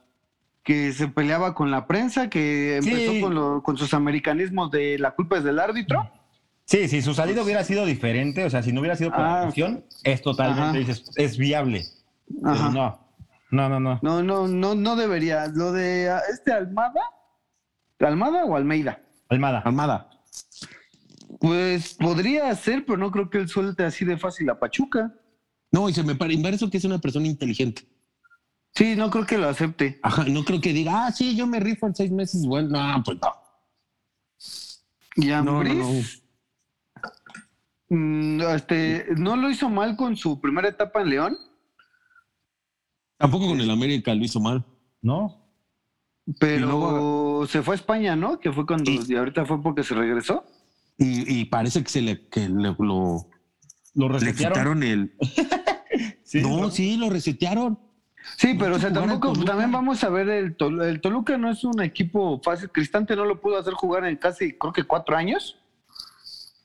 [0.63, 2.89] que se peleaba con la prensa, que Sí.
[2.89, 6.09] empezó con, lo- con sus americanismos de la culpa es del árbitro.
[6.65, 9.49] Sí, si su salida hubiera sido diferente, o sea, si no hubiera sido por Ah.
[10.03, 11.83] es totalmente, dices, es viable.
[12.41, 13.02] Pero no,
[13.53, 13.99] no, no, no.
[14.01, 15.47] No, no, no, no debería.
[15.47, 17.01] Lo de ah, este Almada,
[17.99, 19.01] Almada o Almeida.
[19.29, 19.59] Almada.
[19.59, 20.09] Armada.
[21.39, 25.13] Pues podría ser, pero no creo que él suelte así de fácil a Pachuca.
[25.71, 27.87] No, y se me parece eso que es una persona inteligente.
[28.75, 29.99] Sí, no creo que lo acepte.
[30.01, 32.45] Ajá, no creo que diga, ah, sí, yo me rifo en seis meses.
[32.45, 33.33] Bueno, no, pues no.
[35.15, 35.91] Y No, no, no.
[37.89, 41.37] mm, este, no lo hizo mal con su primera etapa en León,
[43.23, 44.65] Tampoco con el América lo hizo mal.
[45.01, 45.39] ¿No?
[46.39, 48.39] pero luego- se fue a España, ¿no?
[48.39, 50.45] Que fue cuando, y ahorita fue porque se regresó.
[50.97, 53.27] y, y parece que se le, que le- lo,
[53.95, 54.53] Lo le resetearon.
[54.53, 55.13] quitaron el.
[56.23, 57.77] Sí, no, sí, lo resetearon.
[58.37, 59.51] Sí, pero o sea, tampoco, Toluca.
[59.51, 62.69] también vamos a ver el, Tol- el Toluca no es un equipo fácil.
[62.71, 65.57] Cristante no lo pudo hacer jugar en casi, creo que cuatro años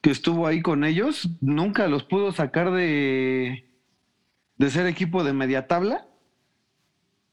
[0.00, 1.28] que estuvo ahí con ellos.
[1.40, 3.68] Nunca los pudo sacar de,
[4.56, 6.06] de ser equipo de media tabla.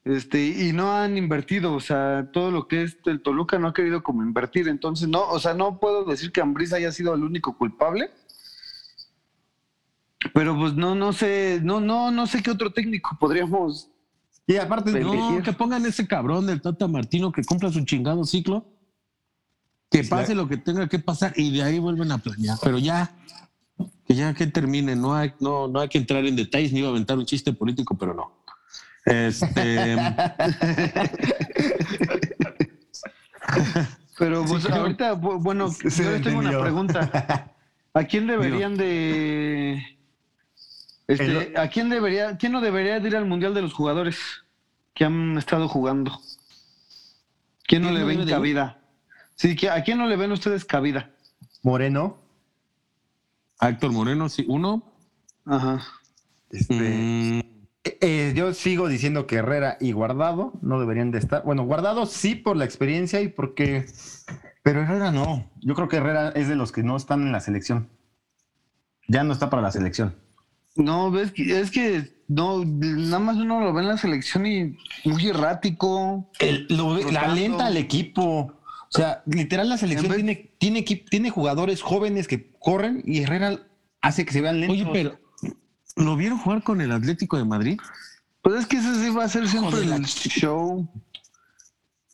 [0.06, 3.74] Este, y no han invertido, o sea, todo lo que es el Toluca no ha
[3.74, 4.68] querido como invertir.
[4.68, 8.12] Entonces, no, o sea, no puedo decir que Ambriz haya sido el único culpable.
[10.32, 13.90] Pero pues no, no sé, no, no, no sé qué otro técnico podríamos
[14.48, 18.66] Y aparte, no, que pongan ese cabrón del Tata Martino que cumpla su chingado ciclo.
[19.90, 22.58] Que pase lo que tenga que pasar y de ahí vuelven a planear.
[22.62, 23.16] Pero ya,
[24.06, 26.90] que ya que termine, no hay, no, no hay que entrar en detalles ni iba
[26.90, 28.45] a aventar un chiste político, pero no.
[29.06, 29.96] Este,
[34.18, 37.52] Pero pues, Sí, ahorita, bu- bueno, yo les tengo una pregunta.
[37.94, 39.82] ¿A quién deberían de
[41.08, 44.18] este, El- a quién debería, quién no debería de ir al mundial de los jugadores
[44.94, 46.20] que han estado jugando?
[47.68, 48.80] ¿Quién no ¿Quién le ven cabida?
[49.36, 51.12] Sí, que- ¿a quién no le ven ustedes cabida?
[51.64, 52.18] Moreno,
[53.60, 54.84] a Héctor Moreno, sí, uno.
[55.46, 55.84] Ajá.
[56.52, 57.42] este, Mm,
[58.02, 61.44] eh, yo sigo diciendo que Herrera y Guardado no deberían de estar.
[61.44, 63.86] Bueno, Guardado sí por la experiencia y porque.
[64.64, 65.50] Pero Herrera no.
[65.62, 67.90] Yo creo que Herrera es de los que no están en la selección.
[69.08, 70.16] Ya no está para la selección.
[70.76, 74.78] No, ves que es que no, nada más uno lo ve en la selección y
[75.06, 76.30] muy errático.
[76.40, 78.52] El- lo la alenta al equipo.
[78.88, 83.60] O sea, literal la selección vez- tiene, tiene, tiene jugadores jóvenes que corren y Herrera
[84.02, 84.78] hace que se vean lentos.
[84.82, 85.20] oye, pero
[85.96, 87.80] ¿lo vieron jugar con el Atlético de Madrid?
[88.42, 90.88] Pues es que ese sí va a ser siempre Joder, el show.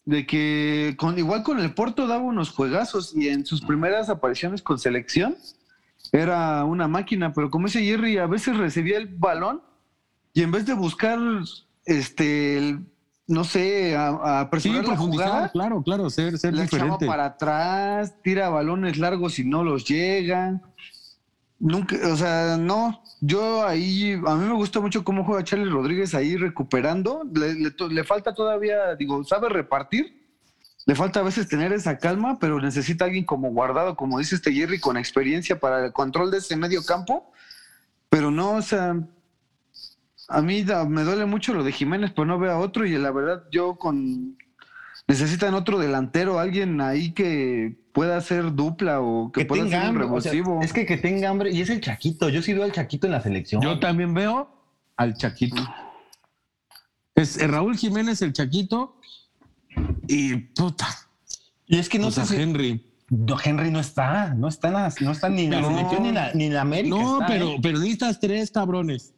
[0.05, 4.61] De que con, igual con el Porto daba unos juegazos y en sus primeras apariciones
[4.61, 5.35] con selección
[6.11, 9.61] era una máquina, pero como dice Jerry, a veces recibía el balón
[10.33, 11.19] y en vez de buscar,
[11.85, 12.85] este, el-
[13.27, 17.05] no sé, a, a Sí, la profundizar, jugada, claro, claro, ser, ser la echaba diferente.
[17.05, 20.59] para atrás, tira balones largos y no los llega.
[21.63, 26.15] Nunca, o sea, no, yo ahí, a mí me gusta mucho cómo juega Charlie Rodríguez
[26.15, 27.21] ahí recuperando.
[27.31, 30.19] Le, le falta todavía, digo, sabe repartir.
[30.87, 34.51] Le falta a veces tener esa calma, pero necesita alguien como guardado, como dice este
[34.51, 37.31] Jerry, con experiencia para el control de ese medio campo.
[38.09, 38.95] Pero no, o sea,
[40.29, 43.11] a mí me duele mucho lo de Jiménez, pero no veo a otro y la
[43.11, 44.35] verdad yo con...
[45.07, 49.83] Necesitan otro delantero, alguien ahí que pueda hacer dupla o que, que pueda tenga ser
[49.83, 50.17] un hambre.
[50.17, 52.29] o sea, es que que tenga hambre y es el Chaquito.
[52.29, 53.61] Yo sí veo al Chaquito en la selección.
[53.61, 54.49] Yo también veo
[54.97, 55.61] al Chaquito.
[57.15, 58.95] Es eh, Raúl Jiménez, el Chaquito,
[60.07, 60.87] y puta,
[61.67, 62.87] y es que no o sé sea, si- Henry.
[63.09, 65.67] No, Henry no está, no está, en la- no está ni en la No.
[65.67, 66.95] selección ni en la, ni en la América.
[66.95, 67.59] No, está, pero, ¿eh?
[67.61, 69.13] pero necesitas tres cabrones.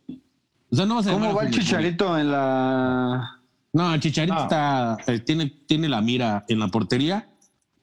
[0.72, 3.40] O sea, no vas a ¿Cómo va el chicharito en la...
[3.72, 4.42] No, el Chicharito No.
[4.44, 7.28] está, eh, tiene, tiene la mira en la portería,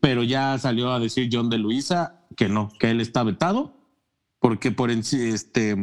[0.01, 3.76] pero ya salió a decir John de Luisa que no, que él está vetado,
[4.38, 5.76] porque por este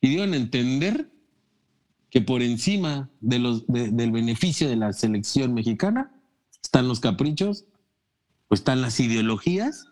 [0.00, 1.10] y dieron a entender
[2.10, 6.12] que por encima de los de- del beneficio de la selección mexicana
[6.62, 7.64] están los caprichos,
[8.48, 9.86] o están las ideologías.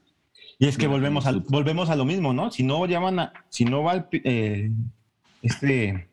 [0.59, 2.51] Y es que volvemos, al, volvemos a lo mismo, ¿no?
[2.53, 4.70] Si no llaman a, si no va el, eh,
[5.43, 6.09] este,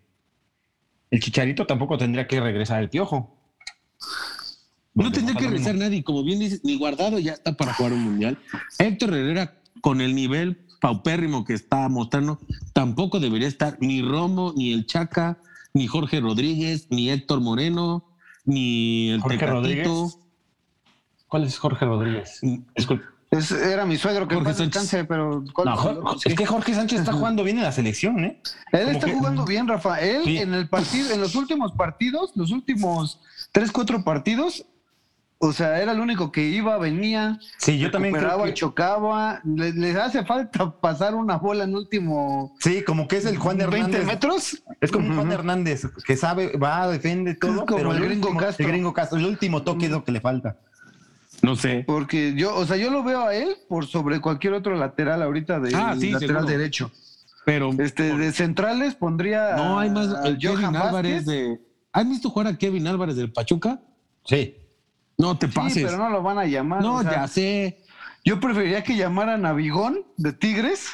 [1.12, 3.38] el chicharito tampoco tendría que regresar el piojo.
[4.94, 8.04] No tendría que regresar nadie, como bien dices, ni guardado ya está para jugar un
[8.04, 8.38] mundial.
[8.78, 12.40] Héctor Herrera, con el nivel paupérrimo que está mostrando,
[12.74, 15.38] tampoco debería estar ni Romo, ni el Chaca,
[15.74, 18.04] ni Jorge Rodríguez, ni Héctor Moreno,
[18.44, 19.56] ni el Jorge Tecatito.
[19.62, 20.18] Rodríguez.
[21.28, 22.40] ¿Cuál es Jorge Rodríguez?
[22.76, 23.06] Disculpe.
[23.30, 25.06] Es- era mi suegro que Jorge Sánchez.
[25.08, 25.46] pero...
[25.54, 28.42] ¿cuál- No, Jor- es que Jorge Sánchez está jugando bien en la selección, ¿eh?
[28.74, 30.02] Él como está que- jugando bien, Rafa.
[30.02, 30.38] Él Sí.
[30.40, 33.22] en el partido, en los últimos partidos, los últimos
[33.54, 34.66] tres, cuatro partidos,
[35.42, 39.42] o sea, era el único que iba, venía, Sí, yo también creo que- chocaba.
[39.44, 43.58] Le, les hace falta pasar una bola en último Sí, como que es el Juan
[43.58, 44.06] 20 Hernández.
[44.06, 44.64] metros.
[44.80, 45.32] Es como Juan.
[45.32, 48.66] Hernández que sabe, va, defiende todo, como pero el gringo último- Castro.
[48.66, 50.58] El gringo Castro, el último toque es lo que le falta.
[51.42, 51.84] No sé.
[51.88, 55.60] Porque yo, o sea, yo lo veo a él por sobre cualquier otro lateral ahorita
[55.60, 56.46] de Ah, sí, lateral seguro.
[56.58, 56.92] derecho.
[57.44, 60.14] Pero Este, de centrales pondría no hay más.
[60.14, 61.26] a El Kevin Johan Álvarez Vázquez.
[61.26, 61.62] de.
[61.92, 63.82] ¿Has visto jugar a Kevin Álvarez del Pachuca?
[64.24, 64.56] Sí.
[65.22, 65.84] No te Sí, pases.
[65.86, 66.82] pero no lo van a llamar.
[66.82, 67.84] no, o sea, ya sé.
[68.26, 70.90] Yo preferiría que llamaran a Bigón de Tigres,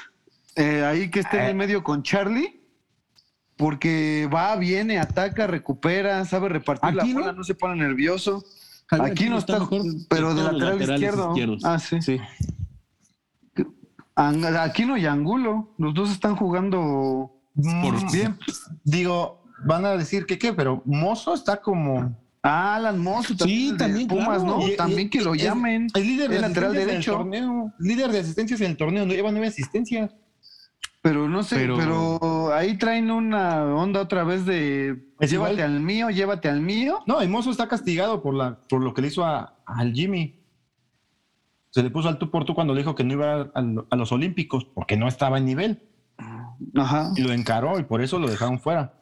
[0.56, 2.62] eh, ahí que esté en el medio con Charlie,
[3.58, 7.14] porque va, viene, ataca, recupera, sabe repartir la no.
[7.20, 8.44] bola, no se pone nervioso.
[8.88, 11.30] Javier Aquí no está, mejor pero de lateral izquierdo.
[11.32, 11.66] izquierdos.
[11.66, 12.02] Ah, sí.
[12.02, 12.20] Sí.
[14.16, 18.38] Aquino y Angulo, los dos están jugando Mm, bien.
[18.84, 22.16] Digo, van a decir que qué, pero Mozo está como.
[22.50, 24.60] Ah, Alan también, Sí, el también, Pumas, claro.
[24.60, 24.68] ¿no?
[24.68, 25.88] Y- también que lo es- llamen.
[25.94, 27.12] Es líder de lateral derecho.
[27.14, 27.74] En el torneo.
[27.80, 30.16] Líder de asistencias en el torneo, no lleva nueve asistencias.
[31.02, 32.54] Pero no sé, Pero- pero...
[32.54, 35.72] ahí traen una onda otra vez de Es llévate igual.
[35.74, 37.00] al mío, llévate al mío.
[37.06, 40.40] No, y Mozo está castigado por, la, por lo que le hizo a- al Jimmy.
[41.70, 43.52] Se le puso al tú por tú cuando le dijo que no iba a,
[43.90, 45.84] a los Olímpicos porque no estaba en nivel.
[46.76, 47.12] Ajá.
[47.16, 48.94] Y lo encaró y por eso lo dejaron fuera.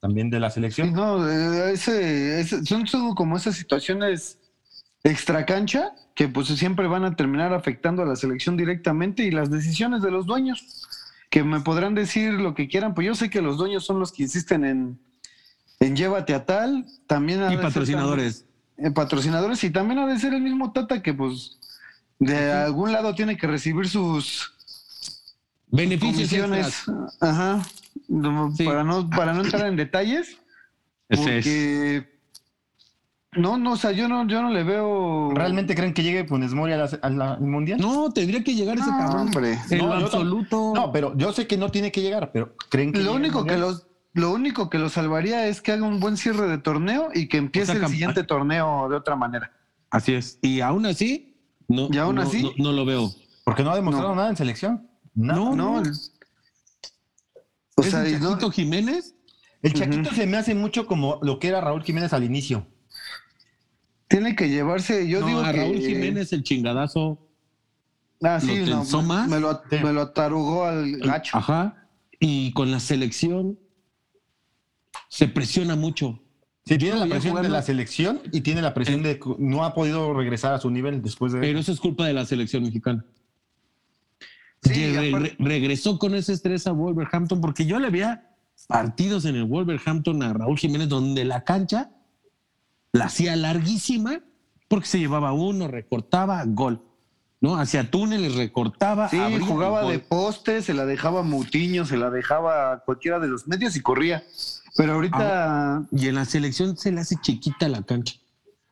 [0.00, 0.92] También de la Sí, selección.
[0.92, 4.38] no, eh, ese, ese- son todo como esas situaciones
[5.04, 9.50] extra cancha que pues siempre van a terminar afectando a la selección directamente y las
[9.50, 10.82] decisiones de los dueños,
[11.30, 14.10] que me podrán decir lo que quieran, pues yo sé que los dueños son los
[14.12, 14.98] que insisten en,
[15.80, 18.44] en llévate a tal, también Y patrocinadores.
[18.76, 21.58] también- eh, patrocinadores y también ha de ser el mismo Tata que pues
[22.18, 24.52] de algún lado tiene que recibir sus
[25.68, 26.82] Beneficios comisiones,
[27.20, 27.62] ajá,
[28.10, 28.64] no, Sí.
[28.64, 30.36] para no para no entrar en detalles.
[31.08, 31.44] Ese es.
[31.44, 32.20] Porque
[33.36, 35.30] no, no, o sea, yo no, yo no le veo.
[35.32, 37.80] ¿Realmente creen que llegue Funes Mori al Mundial?
[37.80, 39.28] No, tendría que llegar ese cabrón.
[39.28, 39.56] hombre.
[39.70, 40.72] En No, absoluto.
[40.74, 43.56] No, pero yo sé que no tiene que llegar, pero creen que Lo único que
[43.56, 47.28] los, lo único que lo salvaría es que haga un buen cierre de torneo y
[47.28, 49.52] que empiece O sea, el siguiente torneo de otra manera.
[49.90, 50.38] Así es.
[50.42, 51.36] Y aún así,
[51.68, 52.42] no, ¿Y aún no, así?
[52.42, 53.10] no, no lo veo.
[53.44, 54.16] Porque no ha demostrado No.
[54.16, 54.88] nada en selección.
[55.14, 55.38] Nada.
[55.38, 55.80] No, No, no.
[55.82, 55.92] el-
[57.80, 59.14] o ¿Es sea, el no- Chaquito Jiménez?
[59.62, 62.66] El Chaquito se me hace mucho como lo que era Raúl Jiménez al inicio.
[64.08, 65.06] tiene que llevarse.
[65.08, 67.26] Yo no, digo a que Raúl Jiménez el chingadazo.
[68.22, 69.28] Ah, sí, lo no, tensó más.
[69.28, 69.76] me, lo, Sí.
[69.82, 71.36] me lo atarugó al gacho.
[71.38, 71.88] Ajá.
[72.18, 73.58] Y con la selección
[75.08, 76.20] se presiona mucho.
[76.66, 79.74] Sí, tiene la presión de la selección y tiene la presión de que no ha
[79.74, 81.40] podido regresar a su nivel después de.
[81.40, 83.04] Pero eso es culpa de la selección mexicana.
[84.62, 88.26] Sí, Ye- re- aparte- re- regresó con ese estrés a Wolverhampton porque yo le veía
[88.68, 91.90] partidos en el Wolverhampton a Raúl Jiménez donde la cancha
[92.92, 94.20] la hacía larguísima
[94.68, 96.82] porque se llevaba uno, recortaba, gol.
[97.42, 97.56] ¿No?
[97.56, 99.08] Hacia túneles, recortaba.
[99.08, 103.28] Sí, abría, jugaba de poste, se la dejaba Mutiño, se la dejaba a cualquiera de
[103.28, 104.22] los medios y corría.
[104.76, 108.16] Pero ahorita Y en la selección se le hace chiquita la cancha.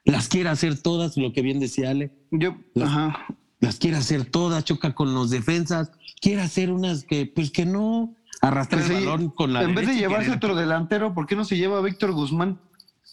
[0.05, 2.12] Las quiere hacer todas, lo que bien decía Ale.
[2.30, 3.26] yo, ajá.
[3.61, 5.90] Las quiere hacer todas, choca con los defensas.
[6.20, 8.14] Quiere hacer unas que, pues que no.
[8.40, 11.26] Arrastrar Pues el sí, balón con la en vez de llevarse querer- otro delantero, ¿por
[11.26, 12.61] qué no se lleva a Víctor Guzmán?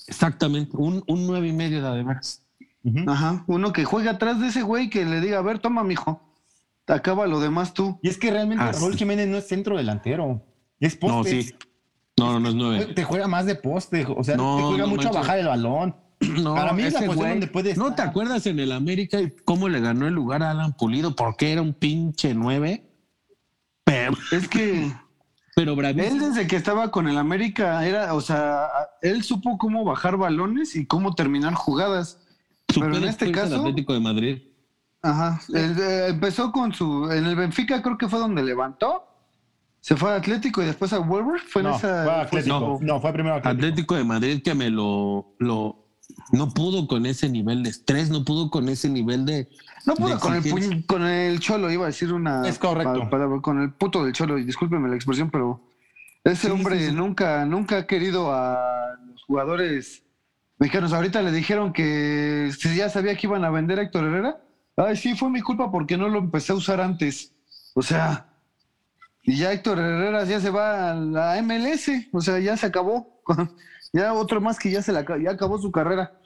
[0.07, 2.43] Exactamente, un, un nueve y medio de además.
[3.07, 6.21] Ajá, uno que juegue atrás de ese güey que le diga, a ver, toma, mijo,
[6.85, 7.97] acaba lo demás tú.
[8.03, 8.99] Y es que realmente Ah, Raúl sí.
[8.99, 10.45] Jiménez no es centro delantero.
[10.79, 11.15] Es poste.
[11.17, 11.55] No, sí.
[12.17, 12.93] No, no, no es nueve.
[12.93, 14.05] Te juega más de poste.
[14.15, 15.15] O sea, No, te juega no mucho manches.
[15.15, 15.95] a bajar el balón.
[16.41, 19.20] No, Para mí es la posición güey- donde puede ¿No te acuerdas en el América
[19.22, 21.16] y cómo le ganó el lugar a Alan Pulido?
[21.16, 22.89] Porque era un pinche nueve.
[23.84, 24.91] Pero, Es que
[25.55, 26.28] pero él bravísimo.
[26.28, 28.68] desde que estaba con el América era, o sea,
[29.01, 32.20] él supo cómo bajar balones y cómo terminar jugadas.
[32.68, 34.41] Pero en este caso- Atlético de Madrid.
[35.01, 39.03] Ajá, él, eh, empezó con su, en el Benfica creo que fue donde levantó,
[39.80, 42.03] se fue a Atlético y después a Wolver, fue en No, esa...
[42.03, 42.59] fue Atlético.
[42.59, 42.80] no.
[42.82, 43.66] No, fue primero Atlético.
[43.68, 45.84] Atlético de Madrid que me lo, lo
[46.31, 49.49] no pudo con ese nivel de estrés, no pudo con ese nivel de
[49.85, 50.83] No pudo de con el, exigencia.
[50.87, 52.47] con el cholo, iba a decir una.
[52.47, 52.99] Es correcto.
[53.01, 55.61] pa- palabra, con el puto del cholo, y discúlpeme la expresión, pero
[56.23, 56.91] ese Sí, hombre sí, sí.
[56.91, 60.03] nunca, nunca ha querido a los jugadores
[60.59, 60.93] mexicanos.
[60.93, 64.41] Ahorita le dijeron que si ya sabía que iban a vender a Héctor Herrera.
[64.77, 67.31] Ay, sí, fue mi culpa porque no lo empecé a usar antes.
[67.75, 68.25] O sea,
[69.23, 73.21] y ya Héctor Herrera ya se va a la MLS, o sea, ya se acabó.
[73.95, 76.19] Ya otro más que ya se la ya acabó su carrera.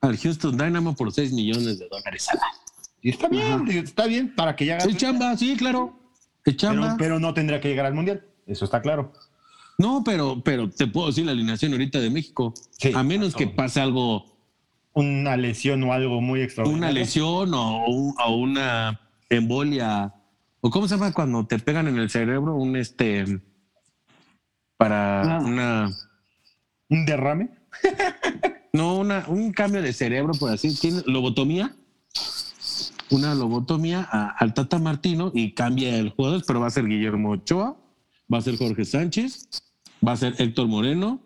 [0.00, 2.58] al Houston Dynamo por 6 millones de dólares al año.
[3.02, 5.98] Y está bien, está bien para que ya haga Es chamba, sí, claro.
[6.46, 6.86] Es chamba.
[6.86, 8.24] pero, pero no tendría que llegar al mundial.
[8.46, 9.12] Eso está claro.
[9.76, 12.54] No, pero, pero te puedo decir la alineación ahorita de México.
[12.78, 14.24] Sí, a menos que pase algo,
[14.94, 16.84] Una lesión o algo muy extraordinario.
[16.88, 18.98] una lesión o, un- o una
[19.28, 20.14] embolia.
[20.62, 22.54] ¿O cómo se llama cuando te pegan en el cerebro?
[22.56, 23.40] Un este.
[24.76, 25.40] Para Ah.
[25.40, 25.90] una.
[26.90, 27.50] Un derrame.
[28.72, 31.02] No, una, un cambio de cerebro, por así decirlo.
[31.06, 31.74] Lobotomía.
[33.10, 37.30] Una lobotomía a- al Tata Martino y cambia el jugador, pero va a ser Guillermo
[37.30, 37.76] Ochoa,
[38.32, 39.48] va a ser Jorge Sánchez,
[40.06, 41.20] va a ser Héctor Moreno,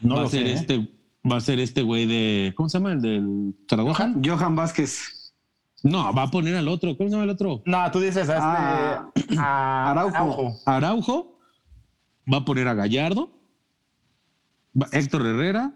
[0.00, 0.50] No va a ser sé.
[0.50, 0.54] ¿eh?
[0.54, 0.88] este,
[1.30, 2.54] va a ser este güey de.
[2.56, 2.92] ¿Cómo se llama?
[2.92, 4.14] El del Zaragoza.
[4.24, 5.34] Johan Vázquez.
[5.82, 6.96] No, va a poner al otro.
[6.96, 7.62] ¿Cómo se llama el otro?
[7.66, 9.36] No, tú dices a este.
[9.38, 10.56] a Araujo.
[10.64, 11.38] Araujo.
[12.32, 13.37] Va a poner a Gallardo.
[14.92, 15.74] Héctor Herrera.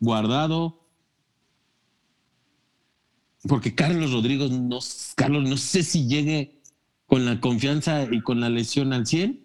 [0.00, 0.86] Guardado.
[3.48, 4.78] Porque Carlos Rodríguez no,
[5.14, 6.56] Carlos, no sé si llegue
[7.06, 9.40] con la confianza y con la lesión al 100,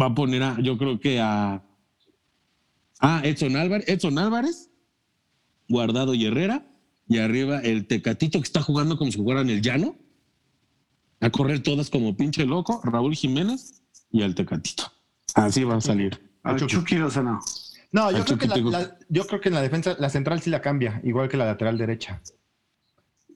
[0.00, 1.64] va a poner a, yo creo que a,
[3.00, 4.70] a Edson Álvarez, Edson Álvarez,
[5.68, 6.66] Guardado y Herrera,
[7.08, 9.96] y arriba el Tecatito que está jugando como si jugara en el llano,
[11.20, 14.84] a correr todas como pinche loco, Raúl Jiménez y al Tecatito.
[15.34, 16.31] Así va a salir.
[16.42, 17.40] Al Chucky Lozano.
[17.92, 20.40] No, yo creo, que la, Chucky la- yo creo que en la defensa, la central
[20.40, 22.20] sí la cambia, igual que la lateral derecha.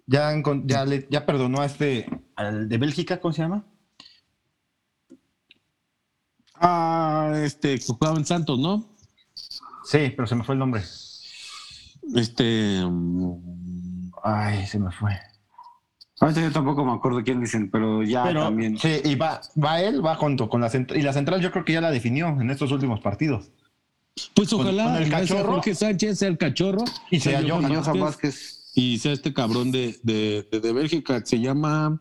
[0.07, 0.33] Ya,
[0.65, 3.65] ya, le- ya perdonó a este, al de Bélgica, ¿cómo se llama?
[6.55, 8.89] Ah, este, que jugaba en Santos, ¿no?
[9.85, 10.83] Sí, pero se me fue el nombre.
[12.15, 12.81] Este.
[12.85, 15.13] mm, Ay, se me fue.
[16.21, 18.79] Ahorita yo tampoco me acuerdo quién dicen, pero ya pero también.
[18.79, 20.99] sí, y va, va él, va junto con la central.
[20.99, 23.51] Y la central yo creo que ya la definió en estos últimos partidos.
[24.35, 25.53] Pues ojalá con el cachorro.
[25.55, 28.73] Jorge Sánchez sea el cachorro Y sea sea Johan Y Johan Vázquez, Vázquez.
[28.75, 32.01] y sea este cabrón de, de, de- de Bélgica que se llama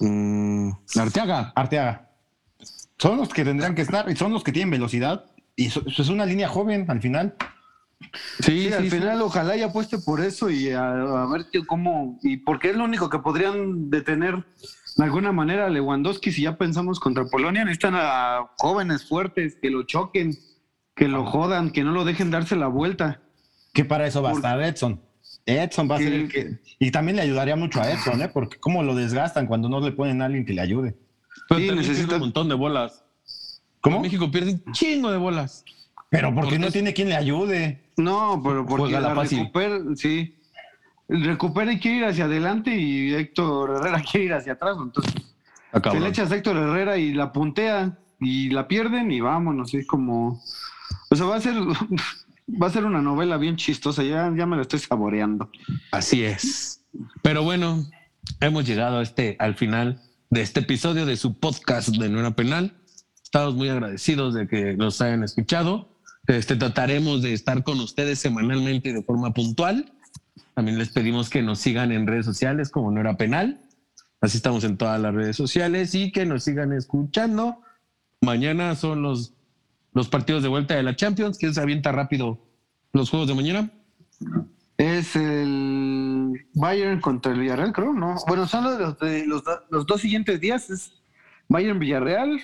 [0.00, 1.52] mm, Arteaga.
[1.56, 2.10] Arteaga.
[2.98, 5.24] Son los que tendrán que estar y son los que tienen velocidad.
[5.56, 7.34] Y eso, eso es una línea joven al final.
[8.40, 12.36] Sí, al final ojalá y apueste por eso y a, a ver qué- cómo, y
[12.38, 14.44] porque es lo único que podrían detener
[14.96, 19.70] de alguna manera a Lewandowski si ya pensamos contra Polonia, necesitan a jóvenes fuertes que
[19.70, 20.32] lo choquen,
[20.94, 23.20] que lo jodan, que no lo dejen darse la vuelta.
[23.72, 25.00] Que para eso va a estar Edson.
[25.46, 26.58] Edson va a ser el que.
[26.78, 28.28] Y también le ayudaría mucho a Edson, ¿eh?
[28.28, 30.96] Porque cómo lo desgastan cuando no le ponen a alguien que le ayude.
[31.48, 33.04] Pero necesita- un montón de bolas.
[33.80, 34.00] ¿Cómo?
[34.00, 35.64] México pierde un chingo de bolas.
[36.10, 37.82] Pero porque Porque no es- tiene quien le ayude.
[37.96, 40.34] No, pero porque Juega la recupera, sí.
[41.08, 44.76] Recupera y quiere ir hacia adelante y Héctor Herrera quiere ir hacia atrás.
[44.80, 46.02] Entonces, te cabrón.
[46.02, 49.72] le echas a Héctor Herrera y la puntea y la pierden y vámonos.
[49.74, 50.42] Es como.
[51.10, 51.54] O sea, va a ser.
[52.50, 54.02] Va a ser una novela bien chistosa.
[54.02, 55.50] Ya, ya me la estoy saboreando.
[55.92, 56.82] Así es.
[57.20, 57.84] Pero bueno,
[58.40, 60.00] hemos llegado a este, al final
[60.30, 62.72] de este episodio de su podcast de No Penal.
[63.22, 65.90] Estamos muy agradecidos de que nos hayan escuchado.
[66.28, 69.90] Este, trataremos de estar con ustedes semanalmente y de forma puntual.
[70.54, 73.62] También les pedimos que nos sigan en redes sociales como No Era Penal.
[74.20, 77.62] Así estamos en todas las redes sociales y que nos sigan escuchando.
[78.20, 79.32] Mañana son los,
[79.94, 81.38] los partidos de vuelta de la Champions.
[81.38, 82.38] ¿Quién se avienta rápido
[82.92, 83.70] los juegos de mañana?
[84.76, 88.16] Es el Bayern contra el Villarreal, creo, ¿no?
[88.26, 90.68] Bueno, son los, los, los dos siguientes días.
[90.68, 90.92] Es
[91.48, 92.38] Bayern Villarreal.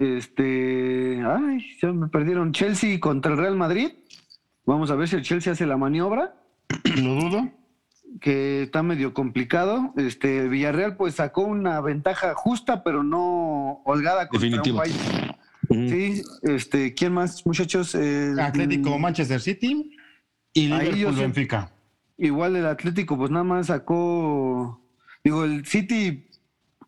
[0.00, 1.22] Este.
[1.24, 2.52] Ay, ya me perdieron.
[2.52, 3.92] Chelsea contra el Real Madrid.
[4.64, 6.34] Vamos a ver si el Chelsea hace la maniobra.
[7.02, 7.50] Lo dudo.
[8.20, 9.92] que está medio complicado.
[9.96, 15.36] Este Villarreal pues sacó una ventaja justa, pero no holgada contra un Bayern.
[15.68, 17.94] Sí, este, ¿quién más, muchachos?
[17.94, 19.96] El- Atlético Manchester City
[20.52, 21.70] y Liverpool Benfica.
[22.18, 24.82] Igual el Atlético, pues nada más sacó.
[25.22, 26.26] Digo, el City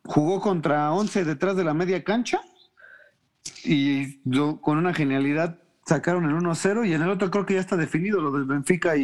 [0.04, 2.40] jugó contra 11 detrás de la media cancha
[3.64, 7.60] y yo- con una genialidad sacaron el 1-0 y en el otro creo que ya
[7.60, 9.02] está definido lo del Benfica y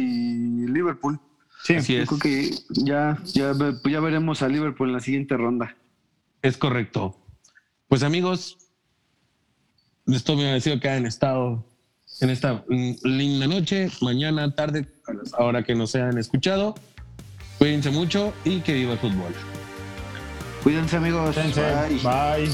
[0.67, 1.19] Liverpool.
[1.63, 1.75] Sí.
[1.75, 2.07] Así Yo es.
[2.07, 5.75] creo que ya, ya, ya veremos a Liverpool en la siguiente ronda.
[6.41, 7.17] Es correcto.
[7.89, 8.57] Pues amigos,
[10.07, 11.65] estoy muy agradecido que hayan estado
[12.21, 16.75] en esta mm, linda noche, mañana, tarde, a la hora que nos hayan escuchado.
[17.57, 19.33] Cuídense mucho y que viva el fútbol.
[20.63, 21.35] Cuídense amigos.
[21.35, 21.61] Cuídense.
[21.61, 21.99] Bye.
[22.03, 22.49] Bye.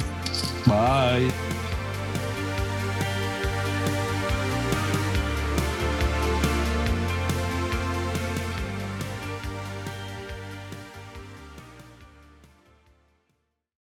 [0.66, 1.55] Bye.